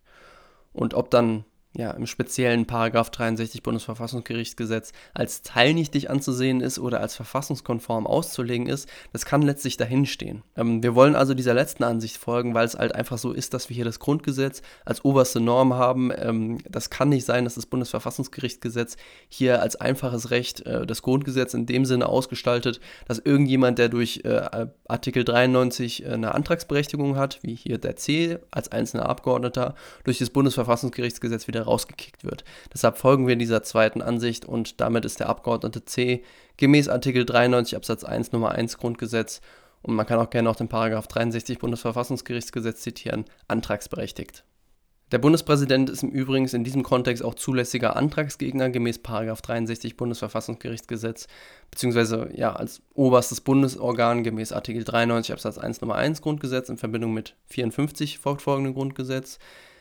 Und 0.72 0.94
ob 0.94 1.10
dann 1.10 1.44
ja, 1.76 1.90
im 1.92 2.06
speziellen 2.06 2.66
Paragraph 2.66 3.10
63 3.10 3.62
Bundesverfassungsgerichtsgesetz 3.62 4.92
als 5.12 5.42
teilnichtig 5.42 6.10
anzusehen 6.10 6.60
ist 6.60 6.78
oder 6.78 7.00
als 7.00 7.14
verfassungskonform 7.14 8.06
auszulegen 8.06 8.66
ist, 8.66 8.88
das 9.12 9.26
kann 9.26 9.42
letztlich 9.42 9.76
dahinstehen. 9.76 10.42
Ähm, 10.56 10.82
wir 10.82 10.94
wollen 10.94 11.14
also 11.14 11.34
dieser 11.34 11.54
letzten 11.54 11.84
Ansicht 11.84 12.16
folgen, 12.16 12.54
weil 12.54 12.66
es 12.66 12.74
halt 12.74 12.94
einfach 12.94 13.18
so 13.18 13.32
ist, 13.32 13.54
dass 13.54 13.68
wir 13.68 13.76
hier 13.76 13.84
das 13.84 14.00
Grundgesetz 14.00 14.62
als 14.86 15.04
oberste 15.04 15.40
Norm 15.40 15.74
haben. 15.74 16.10
Ähm, 16.16 16.58
das 16.68 16.90
kann 16.90 17.10
nicht 17.10 17.26
sein, 17.26 17.44
dass 17.44 17.54
das 17.54 17.66
Bundesverfassungsgerichtsgesetz 17.66 18.96
hier 19.28 19.60
als 19.60 19.76
einfaches 19.76 20.30
Recht 20.30 20.62
äh, 20.62 20.86
das 20.86 21.02
Grundgesetz 21.02 21.54
in 21.54 21.66
dem 21.66 21.84
Sinne 21.84 22.08
ausgestaltet, 22.08 22.80
dass 23.06 23.18
irgendjemand, 23.18 23.78
der 23.78 23.88
durch 23.88 24.22
äh, 24.24 24.66
Artikel 24.88 25.22
93 25.22 26.04
äh, 26.04 26.08
eine 26.08 26.34
Antragsberechtigung 26.34 27.16
hat, 27.16 27.38
wie 27.42 27.54
hier 27.54 27.78
der 27.78 27.96
C 27.96 28.38
als 28.50 28.72
einzelner 28.72 29.08
Abgeordneter, 29.08 29.74
durch 30.04 30.18
das 30.18 30.30
Bundesverfassungsgerichtsgesetz 30.30 31.46
wieder 31.46 31.57
rausgekickt 31.62 32.24
wird. 32.24 32.44
Deshalb 32.72 32.98
folgen 32.98 33.26
wir 33.26 33.36
dieser 33.36 33.62
zweiten 33.62 34.02
Ansicht 34.02 34.44
und 34.44 34.80
damit 34.80 35.04
ist 35.04 35.20
der 35.20 35.28
Abgeordnete 35.28 35.84
C 35.84 36.22
gemäß 36.56 36.88
Artikel 36.88 37.24
93 37.24 37.76
Absatz 37.76 38.04
1 38.04 38.32
Nummer 38.32 38.52
1 38.52 38.78
Grundgesetz 38.78 39.40
und 39.82 39.94
man 39.94 40.06
kann 40.06 40.18
auch 40.18 40.30
gerne 40.30 40.48
noch 40.48 40.56
den 40.56 40.68
Paragraph 40.68 41.06
63 41.06 41.58
Bundesverfassungsgerichtsgesetz 41.58 42.80
zitieren, 42.82 43.24
antragsberechtigt. 43.46 44.44
Der 45.10 45.18
Bundespräsident 45.18 45.88
ist 45.88 46.02
im 46.02 46.10
Übrigen 46.10 46.46
in 46.46 46.64
diesem 46.64 46.82
Kontext 46.82 47.24
auch 47.24 47.34
zulässiger 47.34 47.96
Antragsgegner 47.96 48.68
gemäß 48.68 49.00
63 49.00 49.96
Bundesverfassungsgerichtsgesetz, 49.96 51.28
beziehungsweise 51.70 52.30
ja, 52.34 52.52
als 52.52 52.82
oberstes 52.92 53.40
Bundesorgan 53.40 54.22
gemäß 54.22 54.52
Artikel 54.52 54.84
93 54.84 55.32
Absatz 55.32 55.56
1 55.56 55.80
Nummer 55.80 55.94
1 55.94 56.20
Grundgesetz 56.20 56.68
in 56.68 56.76
Verbindung 56.76 57.14
mit 57.14 57.36
54 57.46 58.18
fortfolgenden 58.18 58.74
Grundgesetz. 58.74 59.38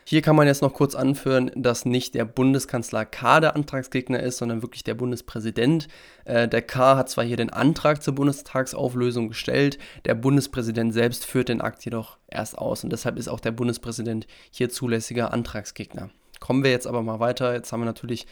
Hier 0.09 0.21
kann 0.21 0.37
man 0.37 0.47
jetzt 0.47 0.61
noch 0.61 0.73
kurz 0.73 0.95
anführen, 0.95 1.51
dass 1.53 1.83
nicht 1.83 2.15
der 2.15 2.23
Bundeskanzler 2.23 3.03
K 3.03 3.41
der 3.41 3.57
Antragsgegner 3.57 4.21
ist, 4.21 4.37
sondern 4.37 4.61
wirklich 4.61 4.85
der 4.85 4.93
Bundespräsident. 4.93 5.89
Äh, 6.23 6.47
der 6.47 6.61
K 6.61 6.95
hat 6.95 7.09
zwar 7.09 7.25
hier 7.25 7.35
den 7.35 7.49
Antrag 7.49 8.01
zur 8.01 8.15
Bundestagsauflösung 8.15 9.27
gestellt, 9.27 9.77
der 10.05 10.15
Bundespräsident 10.15 10.93
selbst 10.93 11.25
führt 11.25 11.49
den 11.49 11.59
Akt 11.59 11.83
jedoch 11.83 12.19
erst 12.29 12.57
aus 12.57 12.85
und 12.85 12.93
deshalb 12.93 13.17
ist 13.17 13.27
auch 13.27 13.41
der 13.41 13.51
Bundespräsident 13.51 14.27
hier 14.49 14.69
zulässiger 14.69 15.33
Antragsgegner. 15.33 16.09
Kommen 16.39 16.63
wir 16.63 16.71
jetzt 16.71 16.87
aber 16.87 17.03
mal 17.03 17.19
weiter. 17.19 17.53
Jetzt 17.53 17.73
haben 17.73 17.81
wir 17.81 17.85
natürlich 17.85 18.27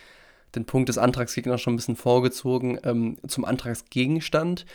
den 0.56 0.64
Punkt 0.64 0.88
des 0.88 0.98
Antragsgegners 0.98 1.60
schon 1.60 1.74
ein 1.74 1.76
bisschen 1.76 1.98
vorgezogen 1.98 2.80
ähm, 2.86 3.18
zum 3.28 3.44
Antragsgegenstand. 3.44 4.66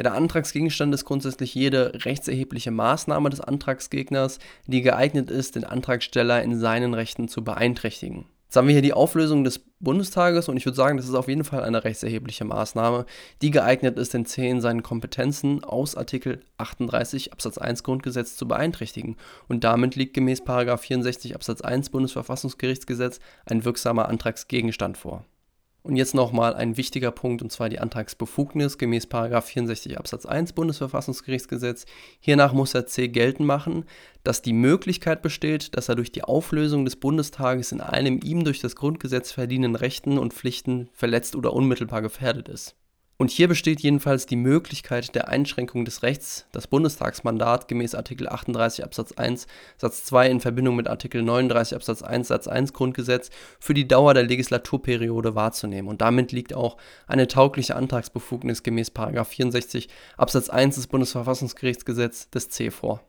Ja, 0.00 0.04
der 0.04 0.14
Antragsgegenstand 0.14 0.94
ist 0.94 1.04
grundsätzlich 1.04 1.54
jede 1.54 1.92
rechtserhebliche 2.06 2.70
Maßnahme 2.70 3.28
des 3.28 3.42
Antragsgegners, 3.42 4.38
die 4.66 4.80
geeignet 4.80 5.30
ist, 5.30 5.56
den 5.56 5.64
Antragsteller 5.64 6.42
in 6.42 6.58
seinen 6.58 6.94
Rechten 6.94 7.28
zu 7.28 7.44
beeinträchtigen. 7.44 8.24
Jetzt 8.46 8.56
haben 8.56 8.66
wir 8.66 8.72
hier 8.72 8.80
die 8.80 8.94
Auflösung 8.94 9.44
des 9.44 9.58
Bundestages 9.78 10.48
und 10.48 10.56
ich 10.56 10.64
würde 10.64 10.76
sagen, 10.76 10.96
das 10.96 11.06
ist 11.06 11.14
auf 11.14 11.28
jeden 11.28 11.44
Fall 11.44 11.64
eine 11.64 11.84
rechtserhebliche 11.84 12.46
Maßnahme, 12.46 13.04
die 13.42 13.50
geeignet 13.50 13.98
ist, 13.98 14.14
den 14.14 14.24
in 14.48 14.62
seinen 14.62 14.82
Kompetenzen 14.82 15.64
aus 15.64 15.94
Artikel 15.94 16.40
38 16.56 17.34
Absatz 17.34 17.58
1 17.58 17.82
Grundgesetz 17.82 18.36
zu 18.36 18.48
beeinträchtigen. 18.48 19.18
Und 19.48 19.64
damit 19.64 19.96
liegt 19.96 20.14
gemäß 20.14 20.40
64 20.78 21.34
Absatz 21.34 21.60
1 21.60 21.90
Bundesverfassungsgerichtsgesetz 21.90 23.20
ein 23.44 23.66
wirksamer 23.66 24.08
Antragsgegenstand 24.08 24.96
vor. 24.96 25.26
Und 25.82 25.96
jetzt 25.96 26.14
nochmal 26.14 26.54
ein 26.54 26.76
wichtiger 26.76 27.10
Punkt, 27.10 27.40
und 27.40 27.50
zwar 27.50 27.70
die 27.70 27.78
Antragsbefugnis 27.78 28.76
gemäß 28.76 29.08
64 29.10 29.98
Absatz 29.98 30.26
1 30.26 30.52
Bundesverfassungsgerichtsgesetz. 30.52 31.86
Hiernach 32.20 32.52
muss 32.52 32.72
der 32.72 32.86
C 32.86 33.08
geltend 33.08 33.46
machen, 33.46 33.84
dass 34.22 34.42
die 34.42 34.52
Möglichkeit 34.52 35.22
besteht, 35.22 35.74
dass 35.76 35.88
er 35.88 35.94
durch 35.94 36.12
die 36.12 36.22
Auflösung 36.22 36.84
des 36.84 36.96
Bundestages 36.96 37.72
in 37.72 37.80
einem 37.80 38.20
ihm 38.22 38.44
durch 38.44 38.60
das 38.60 38.76
Grundgesetz 38.76 39.32
verdienenden 39.32 39.76
Rechten 39.76 40.18
und 40.18 40.34
Pflichten 40.34 40.90
verletzt 40.92 41.34
oder 41.34 41.54
unmittelbar 41.54 42.02
gefährdet 42.02 42.48
ist. 42.48 42.76
Und 43.20 43.30
hier 43.30 43.48
besteht 43.48 43.80
jedenfalls 43.80 44.24
die 44.24 44.36
Möglichkeit 44.36 45.14
der 45.14 45.28
Einschränkung 45.28 45.84
des 45.84 46.02
Rechts, 46.02 46.46
das 46.52 46.66
Bundestagsmandat 46.66 47.68
gemäß 47.68 47.94
Artikel 47.94 48.26
38 48.26 48.82
Absatz 48.82 49.12
1 49.12 49.46
Satz 49.76 50.06
2 50.06 50.30
in 50.30 50.40
Verbindung 50.40 50.74
mit 50.74 50.88
Artikel 50.88 51.22
39 51.22 51.76
Absatz 51.76 52.00
1 52.00 52.28
Satz 52.28 52.48
1 52.48 52.72
Grundgesetz 52.72 53.28
für 53.58 53.74
die 53.74 53.86
Dauer 53.86 54.14
der 54.14 54.22
Legislaturperiode 54.22 55.34
wahrzunehmen. 55.34 55.90
Und 55.90 56.00
damit 56.00 56.32
liegt 56.32 56.54
auch 56.54 56.78
eine 57.06 57.28
taugliche 57.28 57.76
Antragsbefugnis 57.76 58.62
gemäß 58.62 58.90
64 58.90 59.90
Absatz 60.16 60.48
1 60.48 60.76
des 60.76 60.86
Bundesverfassungsgerichtsgesetzes 60.86 62.30
des 62.30 62.48
C 62.48 62.70
vor. 62.70 63.02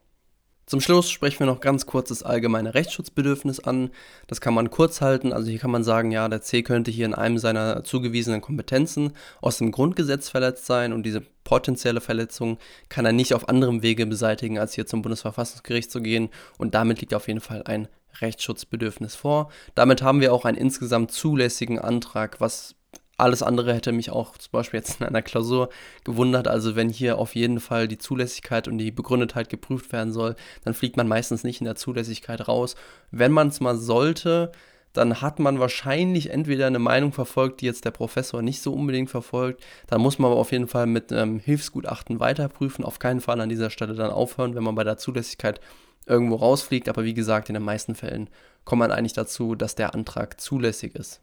Zum 0.71 0.79
Schluss 0.79 1.09
sprechen 1.09 1.39
wir 1.39 1.47
noch 1.47 1.59
ganz 1.59 1.85
kurz 1.85 2.07
das 2.07 2.23
allgemeine 2.23 2.73
Rechtsschutzbedürfnis 2.73 3.59
an. 3.59 3.89
Das 4.27 4.39
kann 4.39 4.53
man 4.53 4.69
kurz 4.69 5.01
halten. 5.01 5.33
Also 5.33 5.49
hier 5.49 5.59
kann 5.59 5.69
man 5.69 5.83
sagen, 5.83 6.11
ja, 6.11 6.29
der 6.29 6.41
C 6.41 6.63
könnte 6.63 6.91
hier 6.91 7.07
in 7.07 7.13
einem 7.13 7.39
seiner 7.39 7.83
zugewiesenen 7.83 8.39
Kompetenzen 8.39 9.11
aus 9.41 9.57
dem 9.57 9.73
Grundgesetz 9.73 10.29
verletzt 10.29 10.65
sein 10.65 10.93
und 10.93 11.03
diese 11.03 11.23
potenzielle 11.43 11.99
Verletzung 11.99 12.57
kann 12.87 13.05
er 13.05 13.11
nicht 13.11 13.33
auf 13.33 13.49
anderem 13.49 13.83
Wege 13.83 14.05
beseitigen, 14.05 14.59
als 14.59 14.73
hier 14.73 14.85
zum 14.85 15.01
Bundesverfassungsgericht 15.01 15.91
zu 15.91 16.01
gehen. 16.01 16.29
Und 16.57 16.73
damit 16.73 17.01
liegt 17.01 17.13
auf 17.13 17.27
jeden 17.27 17.41
Fall 17.41 17.63
ein 17.63 17.89
Rechtsschutzbedürfnis 18.21 19.13
vor. 19.13 19.51
Damit 19.75 20.01
haben 20.01 20.21
wir 20.21 20.31
auch 20.31 20.45
einen 20.45 20.57
insgesamt 20.57 21.11
zulässigen 21.11 21.79
Antrag, 21.79 22.39
was 22.39 22.75
alles 23.21 23.43
andere 23.43 23.73
hätte 23.73 23.91
mich 23.91 24.09
auch 24.09 24.37
zum 24.37 24.51
Beispiel 24.51 24.79
jetzt 24.79 24.99
in 24.99 25.07
einer 25.07 25.21
Klausur 25.21 25.69
gewundert. 26.03 26.47
Also 26.47 26.75
wenn 26.75 26.89
hier 26.89 27.17
auf 27.17 27.35
jeden 27.35 27.59
Fall 27.59 27.87
die 27.87 27.97
Zulässigkeit 27.97 28.67
und 28.67 28.77
die 28.77 28.91
Begründetheit 28.91 29.49
geprüft 29.49 29.91
werden 29.93 30.11
soll, 30.11 30.35
dann 30.63 30.73
fliegt 30.73 30.97
man 30.97 31.07
meistens 31.07 31.43
nicht 31.43 31.61
in 31.61 31.65
der 31.65 31.75
Zulässigkeit 31.75 32.47
raus. 32.47 32.75
Wenn 33.11 33.31
man 33.31 33.49
es 33.49 33.59
mal 33.59 33.77
sollte, 33.77 34.51
dann 34.93 35.21
hat 35.21 35.39
man 35.39 35.59
wahrscheinlich 35.59 36.31
entweder 36.31 36.67
eine 36.67 36.79
Meinung 36.79 37.13
verfolgt, 37.13 37.61
die 37.61 37.65
jetzt 37.65 37.85
der 37.85 37.91
Professor 37.91 38.41
nicht 38.41 38.61
so 38.61 38.73
unbedingt 38.73 39.09
verfolgt. 39.09 39.63
Dann 39.87 40.01
muss 40.01 40.19
man 40.19 40.31
aber 40.31 40.39
auf 40.39 40.51
jeden 40.51 40.67
Fall 40.67 40.85
mit 40.85 41.13
einem 41.13 41.39
Hilfsgutachten 41.39 42.19
weiterprüfen. 42.19 42.83
Auf 42.83 42.99
keinen 42.99 43.21
Fall 43.21 43.39
an 43.39 43.49
dieser 43.49 43.69
Stelle 43.69 43.93
dann 43.93 44.11
aufhören, 44.11 44.55
wenn 44.55 44.63
man 44.63 44.75
bei 44.75 44.83
der 44.83 44.97
Zulässigkeit 44.97 45.61
irgendwo 46.05 46.35
rausfliegt. 46.35 46.89
Aber 46.89 47.03
wie 47.05 47.13
gesagt, 47.13 47.49
in 47.49 47.53
den 47.53 47.63
meisten 47.63 47.95
Fällen 47.95 48.29
kommt 48.65 48.79
man 48.79 48.91
eigentlich 48.91 49.13
dazu, 49.13 49.55
dass 49.55 49.75
der 49.75 49.93
Antrag 49.93 50.41
zulässig 50.41 50.95
ist. 50.95 51.21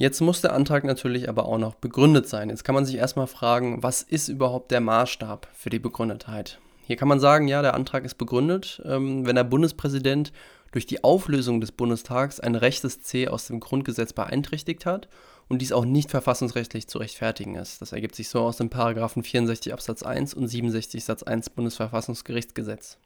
Jetzt 0.00 0.20
muss 0.20 0.40
der 0.40 0.52
Antrag 0.52 0.84
natürlich 0.84 1.28
aber 1.28 1.46
auch 1.46 1.58
noch 1.58 1.74
begründet 1.74 2.28
sein. 2.28 2.50
Jetzt 2.50 2.62
kann 2.62 2.76
man 2.76 2.86
sich 2.86 2.94
erstmal 2.94 3.26
fragen, 3.26 3.82
was 3.82 4.02
ist 4.02 4.28
überhaupt 4.28 4.70
der 4.70 4.80
Maßstab 4.80 5.48
für 5.52 5.70
die 5.70 5.80
Begründetheit? 5.80 6.60
Hier 6.86 6.94
kann 6.94 7.08
man 7.08 7.18
sagen, 7.18 7.48
ja, 7.48 7.62
der 7.62 7.74
Antrag 7.74 8.04
ist 8.04 8.14
begründet, 8.14 8.80
ähm, 8.84 9.26
wenn 9.26 9.34
der 9.34 9.42
Bundespräsident 9.42 10.32
durch 10.70 10.86
die 10.86 11.02
Auflösung 11.02 11.60
des 11.60 11.72
Bundestags 11.72 12.38
ein 12.38 12.54
rechtes 12.54 13.02
C 13.02 13.26
aus 13.26 13.48
dem 13.48 13.58
Grundgesetz 13.58 14.12
beeinträchtigt 14.12 14.86
hat 14.86 15.08
und 15.48 15.60
dies 15.62 15.72
auch 15.72 15.84
nicht 15.84 16.12
verfassungsrechtlich 16.12 16.86
zu 16.86 16.98
rechtfertigen 16.98 17.56
ist. 17.56 17.82
Das 17.82 17.90
ergibt 17.90 18.14
sich 18.14 18.28
so 18.28 18.42
aus 18.42 18.58
den 18.58 18.70
Paragraphen 18.70 19.24
64 19.24 19.72
Absatz 19.72 20.04
1 20.04 20.32
und 20.32 20.46
67 20.46 21.04
Satz 21.04 21.24
1 21.24 21.50
Bundesverfassungsgerichtsgesetz. 21.50 22.98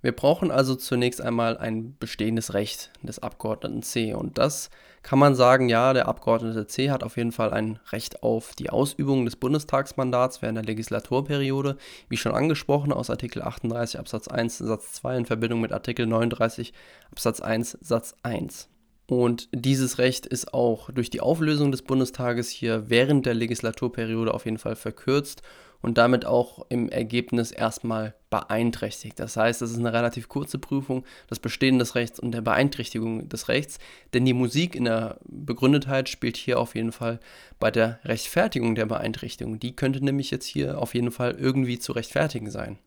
Wir 0.00 0.12
brauchen 0.12 0.50
also 0.50 0.74
zunächst 0.74 1.20
einmal 1.20 1.58
ein 1.58 1.96
bestehendes 1.98 2.54
Recht 2.54 2.90
des 3.02 3.20
Abgeordneten 3.20 3.82
C. 3.82 4.14
Und 4.14 4.38
das 4.38 4.70
kann 5.02 5.18
man 5.18 5.34
sagen, 5.34 5.68
ja, 5.68 5.92
der 5.92 6.08
Abgeordnete 6.08 6.66
C 6.66 6.90
hat 6.90 7.02
auf 7.02 7.16
jeden 7.16 7.32
Fall 7.32 7.52
ein 7.52 7.78
Recht 7.92 8.22
auf 8.22 8.54
die 8.54 8.70
Ausübung 8.70 9.24
des 9.24 9.36
Bundestagsmandats 9.36 10.42
während 10.42 10.56
der 10.56 10.64
Legislaturperiode, 10.64 11.76
wie 12.08 12.16
schon 12.16 12.34
angesprochen 12.34 12.92
aus 12.92 13.10
Artikel 13.10 13.42
38 13.42 13.98
Absatz 13.98 14.28
1 14.28 14.58
Satz 14.58 14.92
2 14.94 15.18
in 15.18 15.26
Verbindung 15.26 15.60
mit 15.60 15.72
Artikel 15.72 16.06
39 16.06 16.72
Absatz 17.10 17.40
1 17.40 17.78
Satz 17.80 18.14
1. 18.22 18.68
Und 19.06 19.48
dieses 19.52 19.98
Recht 19.98 20.26
ist 20.26 20.52
auch 20.52 20.90
durch 20.90 21.08
die 21.08 21.22
Auflösung 21.22 21.72
des 21.72 21.80
Bundestages 21.80 22.50
hier 22.50 22.90
während 22.90 23.24
der 23.24 23.32
Legislaturperiode 23.32 24.34
auf 24.34 24.44
jeden 24.44 24.58
Fall 24.58 24.76
verkürzt 24.76 25.42
und 25.80 25.98
damit 25.98 26.24
auch 26.24 26.66
im 26.68 26.88
Ergebnis 26.88 27.52
erstmal 27.52 28.14
beeinträchtigt. 28.30 29.18
Das 29.18 29.36
heißt, 29.36 29.62
es 29.62 29.70
ist 29.70 29.78
eine 29.78 29.92
relativ 29.92 30.28
kurze 30.28 30.58
Prüfung 30.58 31.04
des 31.30 31.38
Bestehen 31.38 31.78
des 31.78 31.94
Rechts 31.94 32.18
und 32.18 32.32
der 32.32 32.40
Beeinträchtigung 32.40 33.28
des 33.28 33.48
Rechts, 33.48 33.78
denn 34.12 34.24
die 34.24 34.34
Musik 34.34 34.74
in 34.74 34.84
der 34.84 35.18
Begründetheit 35.24 36.08
spielt 36.08 36.36
hier 36.36 36.58
auf 36.58 36.74
jeden 36.74 36.92
Fall 36.92 37.20
bei 37.58 37.70
der 37.70 38.00
Rechtfertigung 38.04 38.74
der 38.74 38.86
Beeinträchtigung. 38.86 39.60
Die 39.60 39.76
könnte 39.76 40.04
nämlich 40.04 40.30
jetzt 40.30 40.46
hier 40.46 40.78
auf 40.78 40.94
jeden 40.94 41.10
Fall 41.10 41.36
irgendwie 41.38 41.78
zu 41.78 41.92
rechtfertigen 41.92 42.50
sein. 42.50 42.78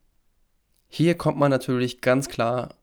Hier 0.88 1.14
kommt 1.14 1.38
man 1.38 1.50
natürlich 1.50 2.02
ganz 2.02 2.28
klar 2.28 2.74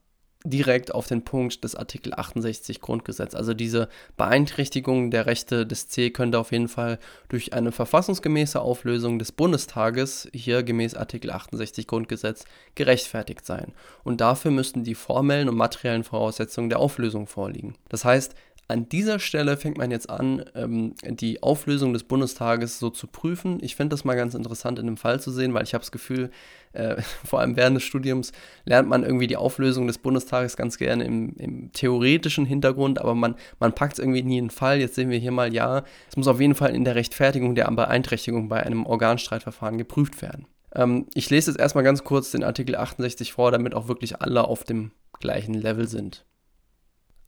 direkt 0.46 0.94
auf 0.94 1.08
den 1.08 1.24
Punkt 1.24 1.64
des 1.66 1.76
Artikel 1.76 2.14
68 2.14 2.80
Grundgesetz. 2.80 3.36
Also 3.36 3.54
diese 3.54 3.90
Beeinträchtigung 4.16 5.12
der 5.12 5.26
Rechte 5.26 5.66
des 5.66 5.90
C 5.90 6.12
könnte 6.12 6.40
auf 6.40 6.54
jeden 6.54 6.70
Fall 6.70 6.98
durch 7.28 7.54
eine 7.54 7.74
verfassungsgemäße 7.74 8.62
Auflösung 8.62 9.20
des 9.20 9.34
Bundestages, 9.34 10.30
hier 10.34 10.64
gemäß 10.64 10.96
Artikel 10.96 11.32
68 11.32 11.88
Grundgesetz, 11.88 12.46
gerechtfertigt 12.76 13.46
sein. 13.46 13.74
Und 14.06 14.22
dafür 14.22 14.52
müssten 14.52 14.86
die 14.86 14.96
formellen 14.96 15.50
und 15.50 15.58
materiellen 15.58 16.06
Voraussetzungen 16.06 16.70
der 16.70 16.80
Auflösung 16.80 17.28
vorliegen. 17.28 17.76
Das 17.90 18.06
heißt, 18.06 18.34
an 18.70 18.88
dieser 18.88 19.18
Stelle 19.18 19.58
fängt 19.58 19.80
man 19.80 19.90
jetzt 19.90 20.10
an, 20.10 20.46
ähm, 20.54 20.94
die 21.04 21.42
Auflösung 21.42 21.92
des 21.92 22.04
Bundestages 22.04 22.78
so 22.78 22.92
zu 22.92 23.08
prüfen. 23.08 23.58
Ich 23.62 23.76
finde 23.76 23.96
das 23.96 24.06
mal 24.06 24.16
ganz 24.16 24.36
interessant 24.36 24.78
in 24.78 24.86
dem 24.86 24.96
Fall 24.96 25.20
zu 25.20 25.32
sehen, 25.32 25.56
weil 25.56 25.64
ich 25.64 25.74
habe 25.74 25.82
das 25.82 25.92
Gefühl, 25.92 26.30
äh, 26.74 27.02
vor 27.26 27.40
allem 27.40 27.56
während 27.56 27.78
des 27.78 27.84
Studiums 27.84 28.32
lernt 28.66 28.88
man 28.88 29.04
irgendwie 29.04 29.26
die 29.26 29.38
Auflösung 29.38 29.88
des 29.88 29.98
Bundestages 29.98 30.56
ganz 30.56 30.78
gerne 30.78 31.04
im, 31.04 31.36
im 31.38 31.72
theoretischen 31.72 32.46
Hintergrund, 32.46 33.02
aber 33.02 33.16
man, 33.16 33.36
man 33.60 33.74
packt 33.74 33.94
es 33.94 34.00
irgendwie 34.00 34.22
nie 34.22 34.38
in 34.38 34.46
den 34.46 34.52
Fall. 34.52 34.80
Jetzt 34.80 34.94
sehen 34.94 35.10
wir 35.10 35.18
hier 35.18 35.32
mal, 35.32 35.52
ja, 35.52 35.84
es 36.08 36.16
muss 36.16 36.28
auf 36.28 36.40
jeden 36.40 36.56
Fall 36.56 36.76
in 36.76 36.84
der 36.84 36.94
Rechtfertigung 36.94 37.56
der 37.56 37.70
Beeinträchtigung 37.72 38.50
bei 38.50 38.62
einem 38.62 38.86
Organstreitverfahren 38.86 39.80
geprüft 39.80 40.22
werden. 40.22 40.46
Ähm, 40.76 41.08
ich 41.16 41.28
lese 41.32 41.50
jetzt 41.50 41.60
erstmal 41.60 41.84
ganz 41.84 42.04
kurz 42.04 42.30
den 42.30 42.44
Artikel 42.44 42.76
68 42.76 43.34
vor, 43.34 43.52
damit 43.52 43.74
auch 43.74 43.88
wirklich 43.88 44.22
alle 44.22 44.48
auf 44.48 44.64
dem 44.64 44.92
gleichen 45.20 45.56
Level 45.56 45.88
sind. 45.88 46.24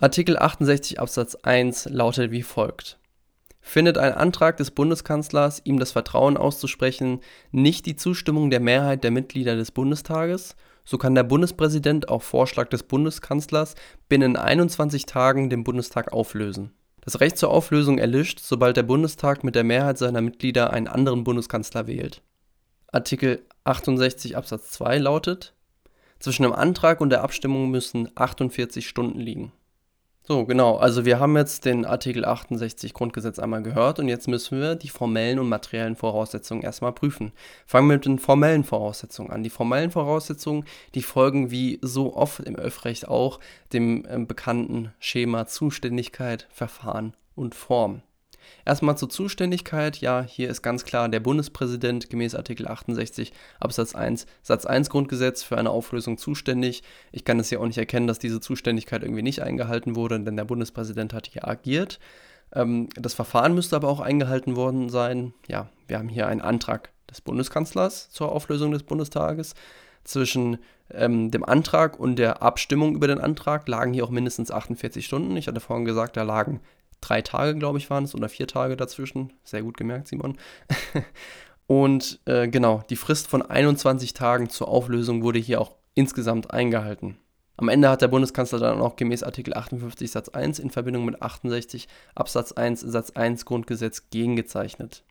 Artikel 0.04 0.36
68 0.36 1.00
Absatz 1.00 1.36
1 1.44 1.90
lautet 1.92 2.32
wie 2.32 2.42
folgt. 2.42 2.98
Findet 3.60 4.00
ein 4.00 4.14
Antrag 4.14 4.58
des 4.58 4.72
Bundeskanzlers, 4.72 5.62
ihm 5.64 5.78
das 5.78 5.92
Vertrauen 5.92 6.38
auszusprechen, 6.38 7.20
nicht 7.52 7.86
die 7.86 7.96
Zustimmung 7.96 8.50
der 8.50 8.62
Mehrheit 8.62 9.04
der 9.04 9.12
Mitglieder 9.12 9.56
des 9.56 9.70
Bundestages, 9.70 10.56
so 10.86 10.98
kann 10.98 11.14
der 11.14 11.22
Bundespräsident 11.22 12.10
auf 12.10 12.24
Vorschlag 12.24 12.70
des 12.70 12.82
Bundeskanzlers 12.82 13.76
binnen 14.10 14.38
21 14.38 15.06
Tagen 15.06 15.52
den 15.52 15.64
Bundestag 15.64 16.12
auflösen. 16.14 16.72
Das 17.02 17.20
Recht 17.20 17.38
zur 17.38 17.52
Auflösung 17.52 18.00
erlischt, 18.00 18.40
sobald 18.40 18.78
der 18.78 18.84
Bundestag 18.84 19.44
mit 19.44 19.54
der 19.54 19.64
Mehrheit 19.64 20.00
seiner 20.00 20.22
Mitglieder 20.22 20.74
einen 20.74 20.88
anderen 20.88 21.24
Bundeskanzler 21.24 21.86
wählt. 21.86 22.24
Artikel 22.92 23.46
68 23.66 24.36
Absatz 24.36 24.72
2 24.72 24.98
lautet: 24.98 25.54
Zwischen 26.18 26.42
dem 26.42 26.54
Antrag 26.54 27.02
und 27.02 27.12
der 27.12 27.24
Abstimmung 27.24 27.70
müssen 27.70 28.10
48 28.16 28.88
Stunden 28.88 29.20
liegen. 29.20 29.52
So, 30.24 30.46
genau. 30.46 30.78
Also 30.78 31.04
wir 31.04 31.20
haben 31.20 31.36
jetzt 31.36 31.66
den 31.66 31.84
Artikel 31.84 32.26
68 32.26 32.94
Grundgesetz 32.94 33.40
einmal 33.40 33.64
gehört 33.64 33.98
und 33.98 34.08
jetzt 34.08 34.28
müssen 34.28 34.60
wir 34.60 34.76
die 34.76 34.90
formellen 34.90 35.40
und 35.40 35.50
materiellen 35.50 35.96
Voraussetzungen 35.96 36.62
erstmal 36.62 36.94
prüfen. 36.94 37.32
Fangen 37.66 37.88
wir 37.88 37.96
mit 37.96 38.06
den 38.06 38.20
formellen 38.20 38.64
Voraussetzungen 38.64 39.32
an. 39.32 39.42
Die 39.42 39.50
formellen 39.50 39.90
Voraussetzungen, 39.90 40.66
die 40.94 41.02
folgen 41.02 41.50
wie 41.50 41.80
so 41.82 42.16
oft 42.16 42.40
im 42.42 42.56
Öffrecht 42.56 43.08
auch 43.08 43.40
dem 43.74 44.06
äh, 44.06 44.20
bekannten 44.20 44.94
Schema 45.00 45.48
Zuständigkeit, 45.48 46.48
Verfahren 46.52 47.16
und 47.36 47.56
Form. 47.56 48.04
Erstmal 48.66 48.98
zur 48.98 49.10
Zuständigkeit. 49.10 49.98
Ja, 49.98 50.24
hier 50.24 50.50
ist 50.50 50.62
ganz 50.62 50.86
klar 50.86 51.10
der 51.10 51.20
Bundespräsident 51.20 52.10
gemäß 52.10 52.36
Artikel 52.36 52.68
68 52.68 53.34
Absatz 53.60 53.96
1 53.96 54.26
Satz 54.42 54.66
1 54.66 54.90
Grundgesetz 54.90 55.44
für 55.44 55.58
eine 55.58 55.70
Auflösung 55.70 56.18
zuständig. 56.18 56.84
Ich 57.12 57.26
kann 57.26 57.40
es 57.40 57.50
hier 57.50 57.60
auch 57.60 57.66
nicht 57.66 57.78
erkennen, 57.78 58.08
dass 58.08 58.20
diese 58.20 58.40
Zuständigkeit 58.40 59.04
irgendwie 59.04 59.24
nicht 59.24 59.42
eingehalten 59.42 59.96
wurde, 59.96 60.20
denn 60.20 60.36
der 60.36 60.46
Bundespräsident 60.46 61.14
hat 61.14 61.28
hier 61.28 61.48
agiert. 61.48 62.00
Ähm, 62.54 62.90
das 62.96 63.14
Verfahren 63.14 63.54
müsste 63.54 63.76
aber 63.76 63.88
auch 63.88 64.00
eingehalten 64.00 64.56
worden 64.56 64.90
sein. 64.90 65.34
Ja, 65.48 65.70
wir 65.88 65.98
haben 65.98 66.10
hier 66.10 66.28
einen 66.28 66.42
Antrag 66.42 66.92
des 67.10 67.22
Bundeskanzlers 67.22 68.10
zur 68.10 68.32
Auflösung 68.32 68.72
des 68.72 68.84
Bundestages. 68.84 69.54
Zwischen 70.04 70.58
ähm, 70.90 71.30
dem 71.30 71.46
Antrag 71.46 72.00
und 72.00 72.16
der 72.18 72.42
Abstimmung 72.42 72.96
über 72.96 73.08
den 73.08 73.20
Antrag 73.20 73.68
lagen 73.68 73.94
hier 73.94 74.04
auch 74.04 74.10
mindestens 74.10 74.52
48 74.52 75.06
Stunden. 75.06 75.38
Ich 75.38 75.48
hatte 75.48 75.60
vorhin 75.60 75.86
gesagt, 75.86 76.18
da 76.18 76.24
lagen 76.24 76.60
drei 77.02 77.22
Tage, 77.22 77.58
glaube 77.58 77.78
ich, 77.78 77.90
waren 77.90 78.04
es, 78.04 78.16
oder 78.16 78.30
vier 78.30 78.48
Tage 78.48 78.78
dazwischen. 78.78 79.34
Sehr 79.44 79.64
gut 79.64 79.78
gemerkt, 79.78 80.08
Simon. 80.08 80.38
Und 81.68 82.20
äh, 82.26 82.48
genau, 82.48 82.84
die 82.90 82.96
Frist 82.96 83.28
von 83.28 83.42
21 83.42 84.14
Tagen 84.14 84.50
zur 84.50 84.68
Auflösung 84.68 85.24
wurde 85.24 85.40
hier 85.40 85.62
auch 85.62 85.74
insgesamt 85.94 86.52
eingehalten. 86.52 87.18
Am 87.58 87.70
Ende 87.70 87.90
hat 87.90 88.02
der 88.02 88.08
Bundeskanzler 88.08 88.60
dann 88.60 88.82
auch 88.82 88.96
gemäß 88.96 89.24
Artikel 89.24 89.54
58 89.54 90.10
Satz 90.10 90.30
1 90.30 90.60
in 90.60 90.72
Verbindung 90.72 91.06
mit 91.06 91.22
68 91.22 91.88
Absatz 92.16 92.52
1 92.54 92.82
Satz 92.82 93.12
1 93.12 93.46
Grundgesetz 93.46 94.10
gegengezeichnet. 94.10 95.04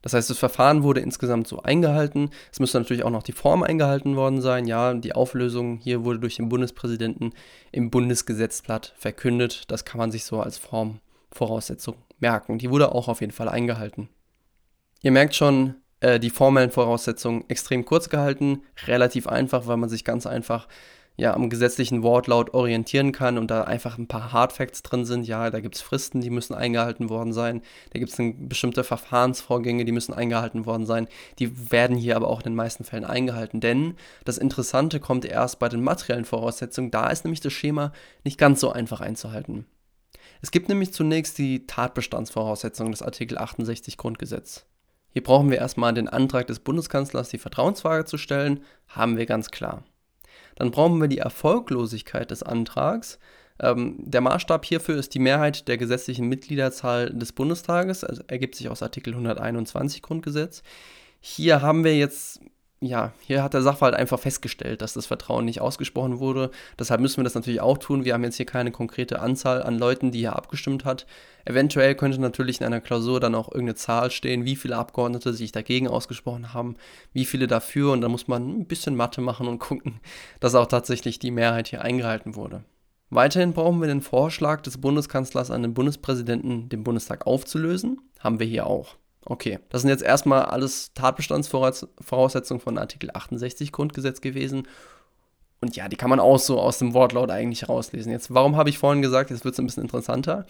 Das 0.00 0.12
heißt, 0.12 0.28
das 0.28 0.38
Verfahren 0.38 0.82
wurde 0.82 1.00
insgesamt 1.00 1.46
so 1.46 1.62
eingehalten. 1.62 2.30
Es 2.52 2.60
müsste 2.60 2.78
natürlich 2.78 3.04
auch 3.04 3.10
noch 3.10 3.22
die 3.22 3.32
Form 3.32 3.62
eingehalten 3.62 4.16
worden 4.16 4.42
sein. 4.42 4.66
Ja, 4.66 4.92
die 4.94 5.14
Auflösung 5.14 5.78
hier 5.78 6.04
wurde 6.04 6.18
durch 6.18 6.36
den 6.36 6.48
Bundespräsidenten 6.48 7.32
im 7.72 7.90
Bundesgesetzblatt 7.90 8.94
verkündet. 8.96 9.70
Das 9.70 9.84
kann 9.84 9.98
man 9.98 10.10
sich 10.10 10.24
so 10.24 10.40
als 10.40 10.58
Form 10.58 11.00
Voraussetzung 11.34 11.96
merken. 12.18 12.58
Die 12.58 12.70
wurde 12.70 12.92
auch 12.92 13.08
auf 13.08 13.20
jeden 13.20 13.32
Fall 13.32 13.48
eingehalten. 13.48 14.08
Ihr 15.02 15.10
merkt 15.10 15.34
schon, 15.34 15.74
äh, 16.00 16.18
die 16.18 16.30
formellen 16.30 16.70
Voraussetzungen 16.70 17.44
extrem 17.48 17.84
kurz 17.84 18.08
gehalten, 18.08 18.62
relativ 18.86 19.26
einfach, 19.26 19.66
weil 19.66 19.76
man 19.76 19.88
sich 19.88 20.04
ganz 20.04 20.26
einfach 20.26 20.68
ja, 21.16 21.32
am 21.32 21.48
gesetzlichen 21.48 22.02
Wortlaut 22.02 22.54
orientieren 22.54 23.12
kann 23.12 23.38
und 23.38 23.48
da 23.48 23.62
einfach 23.62 23.98
ein 23.98 24.08
paar 24.08 24.32
Hardfacts 24.32 24.82
drin 24.82 25.04
sind. 25.04 25.28
Ja, 25.28 25.50
da 25.50 25.60
gibt 25.60 25.76
es 25.76 25.80
Fristen, 25.82 26.20
die 26.20 26.30
müssen 26.30 26.54
eingehalten 26.54 27.08
worden 27.08 27.32
sein. 27.32 27.62
Da 27.92 28.00
gibt 28.00 28.10
es 28.10 28.18
bestimmte 28.48 28.82
Verfahrensvorgänge, 28.82 29.84
die 29.84 29.92
müssen 29.92 30.12
eingehalten 30.12 30.66
worden 30.66 30.86
sein. 30.86 31.06
Die 31.38 31.70
werden 31.70 31.96
hier 31.96 32.16
aber 32.16 32.28
auch 32.28 32.40
in 32.40 32.44
den 32.44 32.56
meisten 32.56 32.82
Fällen 32.82 33.04
eingehalten. 33.04 33.60
Denn 33.60 33.94
das 34.24 34.38
Interessante 34.38 34.98
kommt 34.98 35.24
erst 35.24 35.60
bei 35.60 35.68
den 35.68 35.84
materiellen 35.84 36.24
Voraussetzungen. 36.24 36.90
Da 36.90 37.08
ist 37.10 37.24
nämlich 37.24 37.40
das 37.40 37.52
Schema 37.52 37.92
nicht 38.24 38.38
ganz 38.38 38.58
so 38.58 38.72
einfach 38.72 39.00
einzuhalten. 39.00 39.66
Es 40.42 40.50
gibt 40.50 40.68
nämlich 40.68 40.92
zunächst 40.92 41.38
die 41.38 41.66
Tatbestandsvoraussetzungen 41.66 42.92
des 42.92 43.02
Artikel 43.02 43.38
68 43.38 43.96
Grundgesetz. 43.96 44.66
Hier 45.10 45.22
brauchen 45.22 45.50
wir 45.50 45.58
erstmal 45.58 45.94
den 45.94 46.08
Antrag 46.08 46.48
des 46.48 46.60
Bundeskanzlers, 46.60 47.28
die 47.28 47.38
Vertrauensfrage 47.38 48.04
zu 48.04 48.18
stellen, 48.18 48.64
haben 48.88 49.16
wir 49.16 49.26
ganz 49.26 49.50
klar. 49.50 49.84
Dann 50.56 50.70
brauchen 50.70 51.00
wir 51.00 51.08
die 51.08 51.18
Erfolglosigkeit 51.18 52.30
des 52.30 52.42
Antrags. 52.42 53.18
Ähm, 53.60 53.96
der 53.98 54.20
Maßstab 54.20 54.64
hierfür 54.64 54.96
ist 54.96 55.14
die 55.14 55.20
Mehrheit 55.20 55.68
der 55.68 55.78
gesetzlichen 55.78 56.28
Mitgliederzahl 56.28 57.10
des 57.10 57.32
Bundestages, 57.32 58.02
also 58.02 58.22
ergibt 58.26 58.56
sich 58.56 58.68
aus 58.68 58.82
Artikel 58.82 59.12
121 59.12 60.02
Grundgesetz. 60.02 60.62
Hier 61.20 61.62
haben 61.62 61.84
wir 61.84 61.96
jetzt 61.96 62.40
ja, 62.84 63.12
hier 63.20 63.42
hat 63.42 63.54
der 63.54 63.62
Sachverhalt 63.62 63.94
einfach 63.94 64.18
festgestellt, 64.18 64.82
dass 64.82 64.94
das 64.94 65.06
Vertrauen 65.06 65.44
nicht 65.44 65.60
ausgesprochen 65.60 66.18
wurde. 66.18 66.50
Deshalb 66.78 67.00
müssen 67.00 67.18
wir 67.18 67.24
das 67.24 67.34
natürlich 67.34 67.60
auch 67.60 67.78
tun. 67.78 68.04
Wir 68.04 68.14
haben 68.14 68.24
jetzt 68.24 68.36
hier 68.36 68.46
keine 68.46 68.70
konkrete 68.70 69.20
Anzahl 69.20 69.62
an 69.62 69.78
Leuten, 69.78 70.10
die 70.10 70.20
hier 70.20 70.36
abgestimmt 70.36 70.84
hat. 70.84 71.06
Eventuell 71.44 71.94
könnte 71.94 72.20
natürlich 72.20 72.60
in 72.60 72.66
einer 72.66 72.80
Klausur 72.80 73.20
dann 73.20 73.34
auch 73.34 73.48
irgendeine 73.48 73.74
Zahl 73.74 74.10
stehen, 74.10 74.44
wie 74.44 74.56
viele 74.56 74.76
Abgeordnete 74.76 75.34
sich 75.34 75.52
dagegen 75.52 75.88
ausgesprochen 75.88 76.54
haben, 76.54 76.76
wie 77.12 77.24
viele 77.24 77.46
dafür. 77.46 77.92
Und 77.92 78.00
dann 78.00 78.10
muss 78.10 78.28
man 78.28 78.60
ein 78.60 78.66
bisschen 78.66 78.96
Mathe 78.96 79.20
machen 79.20 79.48
und 79.48 79.58
gucken, 79.60 80.00
dass 80.40 80.54
auch 80.54 80.66
tatsächlich 80.66 81.18
die 81.18 81.30
Mehrheit 81.30 81.68
hier 81.68 81.82
eingehalten 81.82 82.34
wurde. 82.34 82.64
Weiterhin 83.10 83.52
brauchen 83.52 83.80
wir 83.80 83.86
den 83.86 84.00
Vorschlag 84.00 84.62
des 84.62 84.78
Bundeskanzlers 84.78 85.50
an 85.50 85.62
den 85.62 85.74
Bundespräsidenten, 85.74 86.68
den 86.68 86.82
Bundestag 86.82 87.26
aufzulösen. 87.26 88.00
Haben 88.18 88.40
wir 88.40 88.46
hier 88.46 88.66
auch. 88.66 88.96
Okay, 89.26 89.58
das 89.70 89.82
sind 89.82 89.90
jetzt 89.90 90.02
erstmal 90.02 90.42
alles 90.42 90.92
Tatbestandsvoraussetzungen 90.94 92.60
von 92.60 92.78
Artikel 92.78 93.10
68 93.12 93.72
Grundgesetz 93.72 94.20
gewesen. 94.20 94.68
Und 95.60 95.76
ja, 95.76 95.88
die 95.88 95.96
kann 95.96 96.10
man 96.10 96.20
auch 96.20 96.38
so 96.38 96.60
aus 96.60 96.78
dem 96.78 96.92
Wortlaut 96.92 97.30
eigentlich 97.30 97.68
rauslesen. 97.68 98.12
Jetzt, 98.12 98.34
warum 98.34 98.56
habe 98.56 98.68
ich 98.68 98.78
vorhin 98.78 99.00
gesagt, 99.00 99.30
jetzt 99.30 99.44
wird 99.44 99.54
es 99.54 99.58
ein 99.58 99.66
bisschen 99.66 99.84
interessanter? 99.84 100.44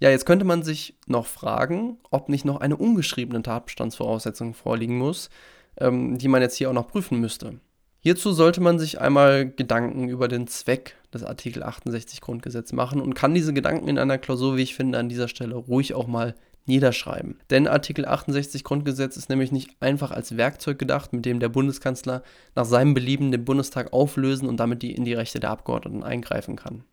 Ja, 0.00 0.10
jetzt 0.10 0.26
könnte 0.26 0.44
man 0.44 0.62
sich 0.62 0.98
noch 1.06 1.26
fragen, 1.26 1.98
ob 2.10 2.28
nicht 2.28 2.44
noch 2.44 2.60
eine 2.60 2.76
ungeschriebene 2.76 3.42
Tatbestandsvoraussetzung 3.42 4.52
vorliegen 4.54 4.98
muss, 4.98 5.30
ähm, 5.78 6.18
die 6.18 6.28
man 6.28 6.42
jetzt 6.42 6.56
hier 6.56 6.68
auch 6.68 6.74
noch 6.74 6.88
prüfen 6.88 7.20
müsste. 7.20 7.60
Hierzu 8.02 8.32
sollte 8.32 8.62
man 8.62 8.78
sich 8.78 8.98
einmal 8.98 9.50
Gedanken 9.50 10.08
über 10.08 10.26
den 10.26 10.46
Zweck 10.46 10.96
des 11.12 11.22
Artikel 11.22 11.62
68 11.62 12.22
Grundgesetz 12.22 12.72
machen 12.72 13.00
und 13.00 13.14
kann 13.14 13.34
diese 13.34 13.52
Gedanken 13.52 13.88
in 13.88 13.98
einer 13.98 14.16
Klausur, 14.16 14.56
wie 14.56 14.62
ich 14.62 14.74
finde, 14.74 14.98
an 14.98 15.10
dieser 15.10 15.28
Stelle 15.28 15.54
ruhig 15.54 15.92
auch 15.92 16.06
mal 16.06 16.34
niederschreiben. 16.70 17.38
Denn 17.50 17.68
Artikel 17.68 18.06
68 18.06 18.64
Grundgesetz 18.64 19.16
ist 19.16 19.28
nämlich 19.28 19.52
nicht 19.52 19.70
einfach 19.80 20.10
als 20.10 20.36
Werkzeug 20.36 20.78
gedacht, 20.78 21.12
mit 21.12 21.26
dem 21.26 21.40
der 21.40 21.50
Bundeskanzler 21.50 22.22
nach 22.54 22.64
seinem 22.64 22.94
Belieben 22.94 23.30
den 23.30 23.44
Bundestag 23.44 23.92
auflösen 23.92 24.48
und 24.48 24.58
damit 24.58 24.82
die 24.82 24.94
in 24.94 25.04
die 25.04 25.14
Rechte 25.14 25.40
der 25.40 25.50
Abgeordneten 25.50 26.02
eingreifen 26.02 26.56
kann. 26.56 26.84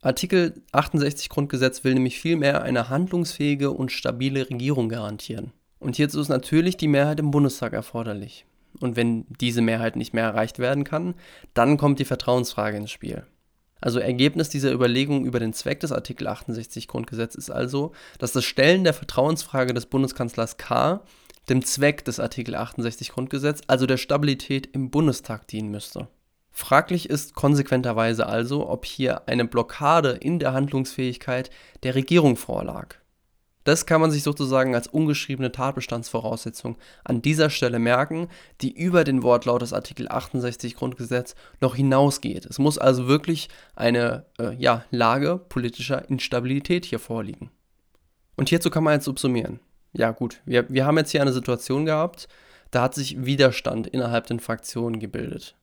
Artikel 0.00 0.62
68 0.72 1.28
Grundgesetz 1.28 1.82
will 1.82 1.94
nämlich 1.94 2.20
vielmehr 2.20 2.62
eine 2.62 2.88
handlungsfähige 2.88 3.72
und 3.72 3.92
stabile 3.92 4.48
Regierung 4.48 4.88
garantieren. 4.88 5.52
Und 5.78 5.96
hierzu 5.96 6.20
ist 6.20 6.28
natürlich 6.28 6.76
die 6.76 6.88
Mehrheit 6.88 7.20
im 7.20 7.30
Bundestag 7.30 7.72
erforderlich. 7.72 8.46
Und 8.80 8.96
wenn 8.96 9.26
diese 9.40 9.62
Mehrheit 9.62 9.96
nicht 9.96 10.14
mehr 10.14 10.24
erreicht 10.24 10.58
werden 10.58 10.84
kann, 10.84 11.14
dann 11.54 11.76
kommt 11.76 11.98
die 11.98 12.04
Vertrauensfrage 12.04 12.76
ins 12.76 12.90
Spiel. 12.90 13.24
Also 13.80 13.98
Ergebnis 13.98 14.48
dieser 14.48 14.72
Überlegung 14.72 15.24
über 15.26 15.38
den 15.38 15.52
Zweck 15.52 15.80
des 15.80 15.92
Artikel 15.92 16.26
68 16.26 16.88
Grundgesetz 16.88 17.34
ist 17.34 17.50
also, 17.50 17.92
dass 18.18 18.32
das 18.32 18.44
Stellen 18.44 18.84
der 18.84 18.94
Vertrauensfrage 18.94 19.74
des 19.74 19.86
Bundeskanzlers 19.86 20.56
K 20.56 21.02
dem 21.48 21.64
Zweck 21.64 22.04
des 22.04 22.18
Artikel 22.18 22.54
68 22.54 23.10
Grundgesetz, 23.10 23.60
also 23.66 23.86
der 23.86 23.98
Stabilität 23.98 24.68
im 24.72 24.90
Bundestag 24.90 25.46
dienen 25.46 25.70
müsste. 25.70 26.08
Fraglich 26.50 27.10
ist 27.10 27.34
konsequenterweise 27.34 28.26
also, 28.26 28.68
ob 28.68 28.84
hier 28.86 29.28
eine 29.28 29.44
Blockade 29.44 30.12
in 30.12 30.38
der 30.38 30.54
Handlungsfähigkeit 30.54 31.50
der 31.82 31.94
Regierung 31.94 32.36
vorlag. 32.36 32.96
Das 33.66 33.84
kann 33.84 34.00
man 34.00 34.12
sich 34.12 34.22
sozusagen 34.22 34.76
als 34.76 34.86
ungeschriebene 34.86 35.50
Tatbestandsvoraussetzung 35.50 36.76
an 37.02 37.20
dieser 37.20 37.50
Stelle 37.50 37.80
merken, 37.80 38.28
die 38.60 38.72
über 38.72 39.02
den 39.02 39.24
Wortlaut 39.24 39.60
des 39.60 39.72
Artikel 39.72 40.06
68 40.08 40.76
Grundgesetz 40.76 41.34
noch 41.60 41.74
hinausgeht. 41.74 42.46
Es 42.46 42.60
muss 42.60 42.78
also 42.78 43.08
wirklich 43.08 43.48
eine 43.74 44.24
äh, 44.38 44.54
ja, 44.54 44.84
Lage 44.92 45.40
politischer 45.48 46.08
Instabilität 46.08 46.84
hier 46.84 47.00
vorliegen. 47.00 47.50
Und 48.36 48.50
hierzu 48.50 48.70
kann 48.70 48.84
man 48.84 48.94
jetzt 48.94 49.04
subsumieren. 49.04 49.58
Ja 49.92 50.12
gut, 50.12 50.42
wir, 50.44 50.70
wir 50.70 50.86
haben 50.86 50.98
jetzt 50.98 51.10
hier 51.10 51.22
eine 51.22 51.32
Situation 51.32 51.86
gehabt, 51.86 52.28
da 52.70 52.82
hat 52.82 52.94
sich 52.94 53.26
Widerstand 53.26 53.88
innerhalb 53.88 54.28
den 54.28 54.38
Fraktionen 54.38 55.00
gebildet. 55.00 55.56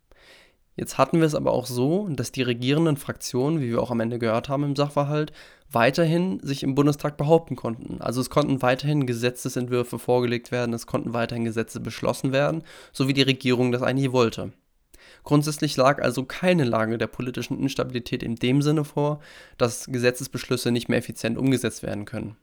Jetzt 0.75 0.97
hatten 0.97 1.19
wir 1.19 1.27
es 1.27 1.35
aber 1.35 1.51
auch 1.51 1.67
so, 1.67 2.07
dass 2.09 2.31
die 2.31 2.41
regierenden 2.41 2.97
Fraktionen, 2.97 3.61
wie 3.61 3.69
wir 3.69 3.81
auch 3.81 3.91
am 3.91 3.99
Ende 3.99 4.17
gehört 4.17 4.49
haben 4.49 4.63
im 4.63 4.75
Sachverhalt, 4.75 5.31
weiterhin 5.69 6.39
sich 6.41 6.63
im 6.63 6.73
Bundestag 6.73 7.15
behaupten 7.15 7.55
konnten. 7.55 8.01
Also 8.01 8.21
es 8.21 8.29
konnten 8.29 8.61
weiterhin 8.61 9.05
Gesetzesentwürfe 9.05 9.99
vorgelegt 9.99 10.51
werden, 10.51 10.73
es 10.73 10.87
konnten 10.87 11.13
weiterhin 11.13 11.45
Gesetze 11.45 11.79
beschlossen 11.79 12.31
werden, 12.31 12.63
so 12.91 13.07
wie 13.07 13.13
die 13.13 13.21
Regierung 13.21 13.71
das 13.71 13.83
eigentlich 13.83 14.11
wollte. 14.11 14.51
Grundsätzlich 15.23 15.77
lag 15.77 16.01
also 16.01 16.25
keine 16.25 16.63
Lage 16.63 16.97
der 16.97 17.07
politischen 17.07 17.59
Instabilität 17.59 18.23
in 18.23 18.35
dem 18.35 18.61
Sinne 18.61 18.83
vor, 18.83 19.19
dass 19.57 19.85
Gesetzesbeschlüsse 19.85 20.71
nicht 20.71 20.89
mehr 20.89 20.97
effizient 20.97 21.37
umgesetzt 21.37 21.83
werden 21.83 22.05
können. 22.05 22.35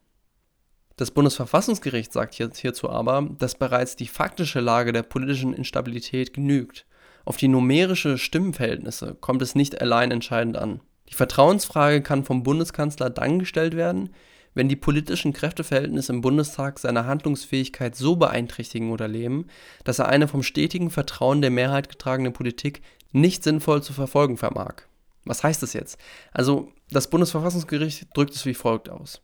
Das 0.96 1.10
Bundesverfassungsgericht 1.10 2.12
sagt 2.12 2.34
hierzu 2.34 2.90
aber, 2.90 3.28
dass 3.38 3.54
bereits 3.54 3.96
die 3.96 4.06
faktische 4.06 4.60
Lage 4.60 4.92
der 4.92 5.02
politischen 5.02 5.54
Instabilität 5.54 6.32
genügt. 6.32 6.86
Auf 7.24 7.36
die 7.36 7.48
numerische 7.48 8.18
Stimmenverhältnisse 8.18 9.16
kommt 9.20 9.42
es 9.42 9.54
nicht 9.54 9.80
allein 9.80 10.10
entscheidend 10.10 10.56
an. 10.56 10.80
Die 11.08 11.14
Vertrauensfrage 11.14 12.02
kann 12.02 12.24
vom 12.24 12.42
Bundeskanzler 12.42 13.10
dann 13.10 13.40
gestellt 13.40 13.76
werden, 13.76 14.10
wenn 14.54 14.68
die 14.68 14.76
politischen 14.76 15.32
Kräfteverhältnisse 15.32 16.12
im 16.12 16.20
Bundestag 16.22 16.78
seine 16.78 17.06
Handlungsfähigkeit 17.06 17.94
so 17.94 18.16
beeinträchtigen 18.16 18.90
oder 18.90 19.06
lähmen, 19.06 19.46
dass 19.84 19.98
er 19.98 20.08
eine 20.08 20.28
vom 20.28 20.42
stetigen 20.42 20.90
Vertrauen 20.90 21.40
der 21.40 21.50
Mehrheit 21.50 21.88
getragene 21.88 22.30
Politik 22.30 22.82
nicht 23.12 23.44
sinnvoll 23.44 23.82
zu 23.82 23.92
verfolgen 23.92 24.36
vermag. 24.36 24.82
Was 25.24 25.44
heißt 25.44 25.62
das 25.62 25.72
jetzt? 25.72 25.98
Also, 26.32 26.72
das 26.90 27.10
Bundesverfassungsgericht 27.10 28.08
drückt 28.14 28.34
es 28.34 28.46
wie 28.46 28.54
folgt 28.54 28.88
aus. 28.88 29.22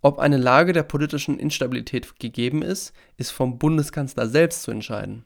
Ob 0.00 0.18
eine 0.18 0.36
Lage 0.36 0.72
der 0.72 0.84
politischen 0.84 1.38
Instabilität 1.38 2.18
gegeben 2.20 2.62
ist, 2.62 2.92
ist 3.16 3.30
vom 3.30 3.58
Bundeskanzler 3.58 4.28
selbst 4.28 4.62
zu 4.62 4.70
entscheiden. 4.70 5.24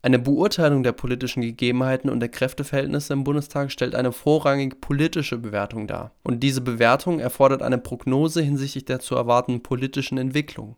Eine 0.00 0.20
Beurteilung 0.20 0.84
der 0.84 0.92
politischen 0.92 1.42
Gegebenheiten 1.42 2.08
und 2.08 2.20
der 2.20 2.28
Kräfteverhältnisse 2.28 3.12
im 3.12 3.24
Bundestag 3.24 3.72
stellt 3.72 3.96
eine 3.96 4.12
vorrangig 4.12 4.80
politische 4.80 5.38
Bewertung 5.38 5.88
dar, 5.88 6.12
und 6.22 6.40
diese 6.44 6.60
Bewertung 6.60 7.18
erfordert 7.18 7.62
eine 7.62 7.78
Prognose 7.78 8.40
hinsichtlich 8.40 8.84
der 8.84 9.00
zu 9.00 9.16
erwartenden 9.16 9.64
politischen 9.64 10.16
Entwicklung. 10.16 10.76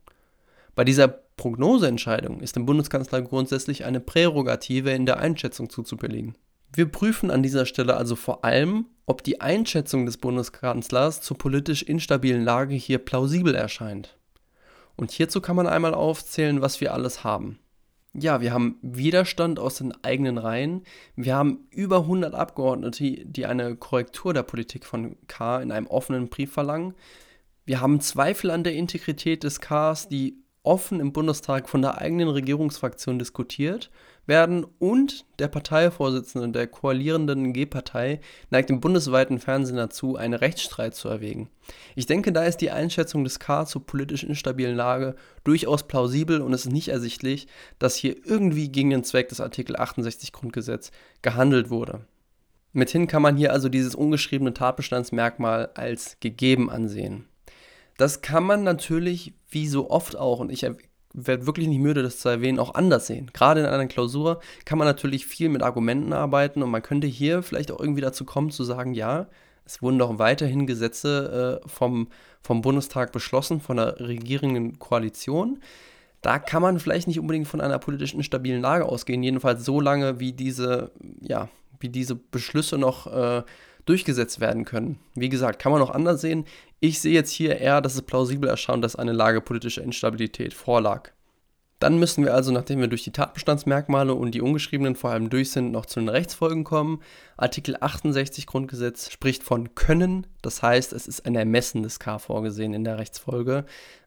Bei 0.75 0.85
dieser 0.85 1.09
Prognoseentscheidung 1.09 2.41
ist 2.41 2.57
dem 2.57 2.65
Bundeskanzler 2.65 3.21
grundsätzlich 3.21 3.85
eine 3.85 4.01
Prärogative 4.01 4.91
in 4.93 5.05
der 5.05 5.19
Einschätzung 5.19 5.69
zuzubelegen. 5.69 6.35
Wir 6.73 6.87
prüfen 6.87 7.31
an 7.31 7.43
dieser 7.43 7.67
Stelle 7.67 7.99
also 7.99 8.17
vor 8.17 8.43
allem, 8.43 8.87
ob 9.05 9.23
die 9.23 9.43
Einschätzung 9.43 10.07
des 10.07 10.17
Bundeskanzlers 10.17 11.21
zur 11.21 11.37
politisch 11.37 11.83
instabilen 11.83 12.43
Lage 12.43 12.75
hier 12.75 12.99
plausibel 12.99 13.55
erscheint. 13.55 14.17
Und 14.97 15.11
hierzu 15.11 15.43
kann 15.43 15.57
man 15.57 15.67
einmal 15.67 15.93
aufzählen, 15.93 16.63
was 16.63 16.81
wir 16.81 16.95
alles 16.95 17.23
haben 17.23 17.59
ja, 18.13 18.41
wir 18.41 18.53
haben 18.53 18.79
Widerstand 18.83 19.59
aus 19.59 19.77
den 19.77 19.93
eigenen 20.05 20.39
Reihen. 20.39 20.83
Wir 21.15 21.37
haben 21.37 21.69
über 21.71 21.99
100 21.99 22.35
Abgeordnete, 22.35 23.25
die 23.25 23.47
eine 23.47 23.77
Korrektur 23.77 24.35
der 24.35 24.43
Politik 24.43 24.85
von 24.85 25.17
K 25.29 25.61
in 25.61 25.71
einem 25.71 25.87
offenen 25.87 26.29
Brief 26.29 26.53
verlangen. 26.53 26.95
Wir 27.65 27.81
haben 27.81 28.01
Zweifel 28.01 28.51
an 28.51 28.65
der 28.65 28.75
Integrität 28.75 29.45
des 29.45 29.61
Ks, 29.61 30.09
die 30.09 30.43
offen 30.63 31.01
im 31.01 31.13
Bundestag 31.13 31.69
von 31.69 31.83
der 31.83 31.99
eigenen 31.99 32.29
Regierungsfraktion 32.29 33.19
diskutiert 33.19 33.91
werden 34.27 34.67
und 34.79 35.25
der 35.39 35.49
Parteivorsitzende 35.49 36.51
der 36.51 36.67
koalierenden 36.67 37.53
G-Partei 37.53 38.21
neigt 38.51 38.71
im 38.71 38.81
bundesweiten 38.81 39.39
Fernsehen 39.39 39.77
dazu, 39.77 40.17
einen 40.17 40.35
Rechtsstreit 40.35 40.95
zu 40.95 41.09
erwägen. 41.09 41.51
Ich 41.97 42.07
denke, 42.07 42.31
da 42.31 42.45
ist 42.45 42.59
die 42.59 42.71
Einschätzung 42.71 43.25
des 43.25 43.39
K 43.39 43.65
zur 43.65 43.87
politisch 43.87 44.23
instabilen 44.23 44.77
Lage 44.77 45.17
durchaus 45.45 45.89
plausibel 45.89 46.43
und 46.43 46.53
es 46.53 46.67
ist 46.67 46.73
nicht 46.73 46.89
ersichtlich, 46.89 47.49
dass 47.79 47.97
hier 47.97 48.17
irgendwie 48.25 48.71
gegen 48.71 48.91
den 48.91 49.05
Zweck 49.05 49.31
des 49.31 49.41
Artikel 49.41 49.77
68 49.77 50.33
Grundgesetz 50.33 50.91
gehandelt 51.23 51.71
wurde. 51.71 52.07
Mithin 52.73 53.09
kann 53.09 53.23
man 53.23 53.37
hier 53.37 53.53
also 53.53 53.69
dieses 53.69 53.97
ungeschriebene 53.97 54.55
Tatbestandsmerkmal 54.55 55.71
als 55.75 56.19
gegeben 56.21 56.71
ansehen. 56.71 57.27
Das 58.01 58.23
kann 58.23 58.45
man 58.45 58.63
natürlich, 58.63 59.35
wie 59.51 59.69
so 59.69 59.91
oft 59.91 60.17
auch, 60.17 60.41
und 60.41 60.51
ich 60.51 60.67
werde 61.13 61.47
wirklich 61.47 61.69
nicht 61.69 61.81
müde, 61.81 62.03
das 62.03 62.19
zu 62.19 62.31
erwähnen, 62.31 62.59
auch 62.59 62.75
anders 62.75 63.07
sehen. 63.07 63.31
Gerade 63.35 63.61
in 63.61 63.67
einer 63.67 63.89
Klausur 63.89 64.41
kann 64.65 64.79
man 64.79 64.87
natürlich 64.87 65.27
viel 65.27 65.51
mit 65.51 65.63
Argumenten 65.63 66.15
arbeiten 66.15 66.63
und 66.63 66.71
man 66.71 66.81
könnte 66.81 67.07
hier 67.07 67.43
vielleicht 67.43 67.71
auch 67.71 67.79
irgendwie 67.79 68.01
dazu 68.01 68.25
kommen 68.25 68.51
zu 68.51 68.65
sagen, 68.65 68.95
ja, 68.95 69.27
es 69.67 69.83
wurden 69.83 69.99
doch 69.99 70.19
weiterhin 70.19 70.67
Gesetze 70.67 71.61
äh, 71.63 71.69
vom, 71.69 72.09
vom 72.41 72.63
Bundestag 72.63 73.13
beschlossen, 73.13 73.61
von 73.61 73.77
der 73.77 74.01
regierenden 74.01 74.79
Koalition. 74.79 75.61
Da 76.23 76.39
kann 76.39 76.63
man 76.63 76.79
vielleicht 76.79 77.07
nicht 77.07 77.21
unbedingt 77.21 77.49
von 77.49 77.61
einer 77.61 77.79
politisch 77.79 78.15
instabilen 78.15 78.63
Lage 78.63 78.87
ausgehen, 78.87 79.23
jedenfalls 79.23 79.63
so 79.63 79.79
lange, 79.79 80.21
wie 80.21 80.33
diese, 80.33 80.91
ja, 81.21 81.51
wie 81.81 81.91
diese 81.91 82.15
Beschlüsse 82.15 82.79
noch 82.79 83.07
äh, 83.07 83.43
durchgesetzt 83.87 84.41
werden 84.41 84.65
können. 84.65 84.99
Wie 85.15 85.29
gesagt, 85.29 85.61
kann 85.61 85.73
man 85.73 85.83
auch 85.83 85.91
anders 85.91 86.21
sehen. 86.21 86.45
Ich 86.81 87.01
sehe 87.01 87.13
jetzt 87.13 87.31
hier 87.31 87.59
eher, 87.59 87.81
dass 87.81 87.95
es 87.95 88.03
plausibel 88.03 88.49
erscheint, 88.49 88.85
dass 88.85 88.97
eine 88.97 89.13
Lage 89.13 89.41
politischer 89.41 89.83
Instabilität 89.83 90.55
vorlag. 90.55 91.11
Dann 91.81 91.99
müssen 91.99 92.25
wir 92.25 92.35
also, 92.35 92.53
nachdem 92.53 92.81
wir 92.81 92.89
durch 92.89 93.05
die 93.05 93.11
Tatbestandsmerkmale 93.11 94.15
und 94.15 94.33
die 94.33 94.43
ungeschriebenen 94.43 94.97
vor 94.97 95.11
allem 95.11 95.31
durch 95.31 95.51
sind, 95.51 95.73
noch 95.73 95.87
zu 95.87 95.99
den 95.99 96.11
Rechtsfolgen 96.11 96.63
kommen. 96.63 97.01
Artikel 97.39 97.75
68 97.81 98.47
Grundgesetz 98.47 99.11
spricht 99.11 99.43
von 99.43 99.75
Können, 99.75 100.27
das 100.43 100.63
heißt, 100.63 100.93
es 100.93 101.09
ist 101.09 101.25
ein 101.25 101.35
Ermessen 101.35 101.83
des 101.83 101.99
K 101.99 102.19
vorgesehen 102.19 102.75
in 102.75 102.85
der 102.85 102.99
Rechtsfolge. 102.99 103.65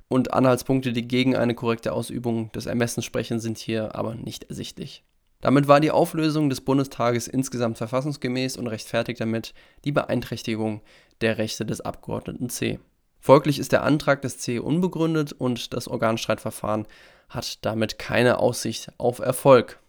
Und 0.08 0.34
Anhaltspunkte, 0.34 0.94
die 0.94 1.08
gegen 1.08 1.36
eine 1.36 1.56
korrekte 1.56 1.94
Ausübung 1.94 2.52
des 2.52 2.68
Ermessens 2.68 3.06
sprechen, 3.06 3.40
sind 3.40 3.58
hier 3.58 3.96
aber 3.96 4.14
nicht 4.14 4.44
ersichtlich. 4.44 5.04
Damit 5.44 5.68
war 5.68 5.82
die 5.82 5.92
Auflösung 5.92 6.50
des 6.50 6.62
Bundestages 6.62 7.28
insgesamt 7.28 7.78
verfassungsgemäß 7.78 8.56
und 8.56 8.68
rechtfertigt 8.68 9.20
damit 9.20 9.54
die 9.84 9.92
Beeinträchtigung 9.92 10.82
der 11.20 11.38
Rechte 11.38 11.66
des 11.66 11.82
Abgeordneten 11.82 12.48
C. 12.48 12.80
Folglich 13.20 13.60
ist 13.60 13.74
der 13.74 13.84
Antrag 13.84 14.22
des 14.22 14.38
C 14.38 14.60
unbegründet 14.60 15.34
und 15.34 15.74
das 15.74 15.90
Organstreitverfahren 15.90 16.88
hat 17.28 17.66
damit 17.66 18.00
keine 18.00 18.40
Aussicht 18.40 18.94
auf 18.98 19.20
Erfolg. 19.20 19.80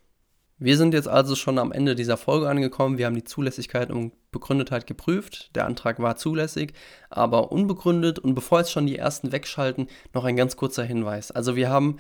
Wir 0.59 0.77
sind 0.77 0.93
jetzt 0.93 1.07
also 1.07 1.37
schon 1.37 1.61
am 1.61 1.71
Ende 1.71 1.95
dieser 1.95 2.17
Folge 2.17 2.49
angekommen. 2.49 2.99
Wir 2.99 3.07
haben 3.07 3.15
die 3.15 3.23
Zulässigkeit 3.23 3.93
und 3.93 4.13
Begründetheit 4.33 4.89
geprüft. 4.89 5.55
Der 5.55 5.67
Antrag 5.67 6.01
war 6.01 6.17
zulässig, 6.17 6.73
aber 7.11 7.53
unbegründet. 7.53 8.19
Und 8.19 8.35
bevor 8.35 8.59
jetzt 8.59 8.73
schon 8.73 8.87
die 8.87 8.99
ersten 8.99 9.31
wegschalten, 9.31 9.87
noch 10.15 10.25
ein 10.25 10.37
ganz 10.37 10.57
kurzer 10.57 10.83
Hinweis. 10.83 11.31
Also 11.31 11.55
wir 11.55 11.71
haben 11.71 11.99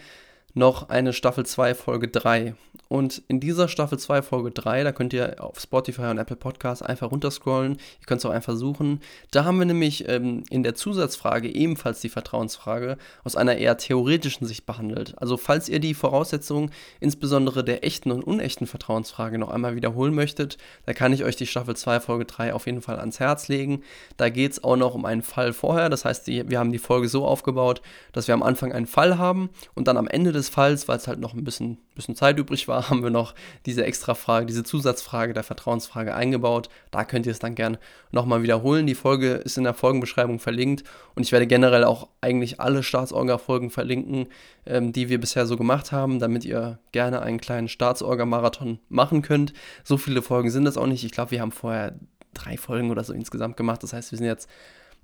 noch 0.54 0.88
eine 0.88 1.12
Staffel 1.12 1.44
2 1.44 1.74
Folge 1.74 2.08
3. 2.08 2.54
Und 2.88 3.22
in 3.28 3.40
dieser 3.40 3.66
Staffel 3.68 3.98
2 3.98 4.22
Folge 4.22 4.50
3, 4.52 4.84
da 4.84 4.92
könnt 4.92 5.12
ihr 5.12 5.42
auf 5.42 5.58
Spotify 5.58 6.02
und 6.02 6.18
Apple 6.18 6.36
Podcasts 6.36 6.82
einfach 6.82 7.10
runterscrollen. 7.10 7.72
Ihr 7.72 8.06
könnt 8.06 8.20
es 8.20 8.24
auch 8.24 8.30
einfach 8.30 8.54
suchen. 8.54 9.00
Da 9.32 9.44
haben 9.44 9.58
wir 9.58 9.64
nämlich 9.64 10.08
ähm, 10.08 10.44
in 10.50 10.62
der 10.62 10.74
Zusatzfrage 10.74 11.52
ebenfalls 11.52 12.00
die 12.00 12.08
Vertrauensfrage 12.08 12.98
aus 13.24 13.34
einer 13.34 13.56
eher 13.56 13.78
theoretischen 13.78 14.46
Sicht 14.46 14.64
behandelt. 14.64 15.14
Also 15.16 15.36
falls 15.36 15.68
ihr 15.68 15.80
die 15.80 15.94
Voraussetzungen 15.94 16.70
insbesondere 17.00 17.64
der 17.64 17.84
echten 17.84 18.12
und 18.12 18.22
unechten 18.22 18.66
Vertrauensfrage 18.66 19.38
noch 19.38 19.50
einmal 19.50 19.74
wiederholen 19.74 20.14
möchtet, 20.14 20.58
da 20.86 20.92
kann 20.92 21.12
ich 21.12 21.24
euch 21.24 21.36
die 21.36 21.46
Staffel 21.46 21.74
2 21.74 21.98
Folge 22.00 22.26
3 22.26 22.54
auf 22.54 22.66
jeden 22.66 22.82
Fall 22.82 23.00
ans 23.00 23.18
Herz 23.18 23.48
legen. 23.48 23.82
Da 24.16 24.28
geht 24.28 24.52
es 24.52 24.62
auch 24.62 24.76
noch 24.76 24.94
um 24.94 25.04
einen 25.04 25.22
Fall 25.22 25.52
vorher. 25.52 25.88
Das 25.88 26.04
heißt, 26.04 26.28
die, 26.28 26.48
wir 26.48 26.60
haben 26.60 26.70
die 26.70 26.78
Folge 26.78 27.08
so 27.08 27.26
aufgebaut, 27.26 27.82
dass 28.12 28.28
wir 28.28 28.34
am 28.34 28.42
Anfang 28.42 28.72
einen 28.72 28.86
Fall 28.86 29.18
haben 29.18 29.50
und 29.74 29.88
dann 29.88 29.96
am 29.96 30.06
Ende 30.06 30.30
des 30.30 30.43
keinesfalls, 30.44 30.88
weil 30.88 30.96
es 30.96 31.08
halt 31.08 31.18
noch 31.18 31.34
ein 31.34 31.44
bisschen, 31.44 31.78
bisschen 31.94 32.16
Zeit 32.16 32.38
übrig 32.38 32.68
war, 32.68 32.88
haben 32.90 33.02
wir 33.02 33.10
noch 33.10 33.34
diese 33.66 33.84
extra 33.84 34.14
Frage, 34.14 34.46
diese 34.46 34.64
Zusatzfrage 34.64 35.32
der 35.32 35.42
Vertrauensfrage 35.42 36.14
eingebaut. 36.14 36.68
Da 36.90 37.04
könnt 37.04 37.26
ihr 37.26 37.32
es 37.32 37.38
dann 37.38 37.54
gerne 37.54 37.78
nochmal 38.12 38.42
wiederholen. 38.42 38.86
Die 38.86 38.94
Folge 38.94 39.32
ist 39.32 39.58
in 39.58 39.64
der 39.64 39.74
Folgenbeschreibung 39.74 40.38
verlinkt 40.38 40.84
und 41.14 41.22
ich 41.22 41.32
werde 41.32 41.46
generell 41.46 41.84
auch 41.84 42.08
eigentlich 42.20 42.60
alle 42.60 42.82
Staatsorga-Folgen 42.82 43.70
verlinken, 43.70 44.26
ähm, 44.66 44.92
die 44.92 45.08
wir 45.08 45.20
bisher 45.20 45.46
so 45.46 45.56
gemacht 45.56 45.92
haben, 45.92 46.18
damit 46.18 46.44
ihr 46.44 46.78
gerne 46.92 47.22
einen 47.22 47.40
kleinen 47.40 47.68
Staatsorga-Marathon 47.68 48.78
machen 48.88 49.22
könnt. 49.22 49.52
So 49.82 49.96
viele 49.96 50.22
Folgen 50.22 50.50
sind 50.50 50.64
das 50.64 50.76
auch 50.76 50.86
nicht. 50.86 51.04
Ich 51.04 51.12
glaube, 51.12 51.32
wir 51.32 51.40
haben 51.40 51.52
vorher 51.52 51.98
drei 52.34 52.56
Folgen 52.56 52.90
oder 52.90 53.04
so 53.04 53.12
insgesamt 53.12 53.56
gemacht. 53.56 53.82
Das 53.82 53.92
heißt, 53.92 54.10
wir 54.10 54.18
sind 54.18 54.26
jetzt 54.26 54.48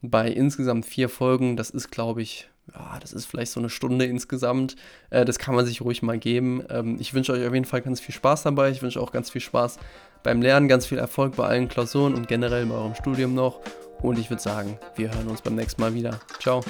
bei 0.03 0.29
insgesamt 0.29 0.87
vier 0.87 1.09
Folgen. 1.09 1.57
Das 1.57 1.71
ist, 1.71 1.91
glaube 1.91 2.23
ich, 2.23 2.49
ja, 2.75 2.99
das 3.01 3.13
ist 3.13 3.27
vielleicht 3.27 3.53
so 3.53 3.61
eine 3.61 3.71
Stunde 3.71 4.05
insgesamt. 4.05 4.77
Äh, 5.11 5.25
das 5.25 5.39
kann 5.39 5.55
man 5.55 5.67
sich 5.67 5.81
ruhig 5.81 6.03
mal 6.03 6.19
geben. 6.19 6.65
Ähm, 6.71 6.97
ich 7.01 7.15
wünsche 7.15 7.33
euch 7.33 7.47
auf 7.47 7.55
jeden 7.55 7.65
Fall 7.65 7.83
ganz 7.83 8.01
viel 8.01 8.15
Spaß 8.15 8.43
dabei. 8.43 8.71
Ich 8.71 8.83
wünsche 8.83 9.01
auch 9.01 9.13
ganz 9.13 9.31
viel 9.31 9.41
Spaß 9.41 9.79
beim 10.23 10.43
Lernen, 10.43 10.69
ganz 10.69 10.87
viel 10.87 10.99
Erfolg 10.99 11.37
bei 11.37 11.47
allen 11.47 11.69
Klausuren 11.69 12.15
und 12.15 12.29
generell 12.29 12.67
bei 12.67 12.75
eurem 12.75 12.95
Studium 12.95 13.35
noch. 13.35 13.61
Und 14.03 14.19
ich 14.19 14.31
würde 14.31 14.43
sagen, 14.43 14.79
wir 14.97 15.13
hören 15.13 15.29
uns 15.29 15.43
beim 15.43 15.55
nächsten 15.55 15.81
Mal 15.81 15.95
wieder. 15.95 16.21
Ciao. 16.41 16.63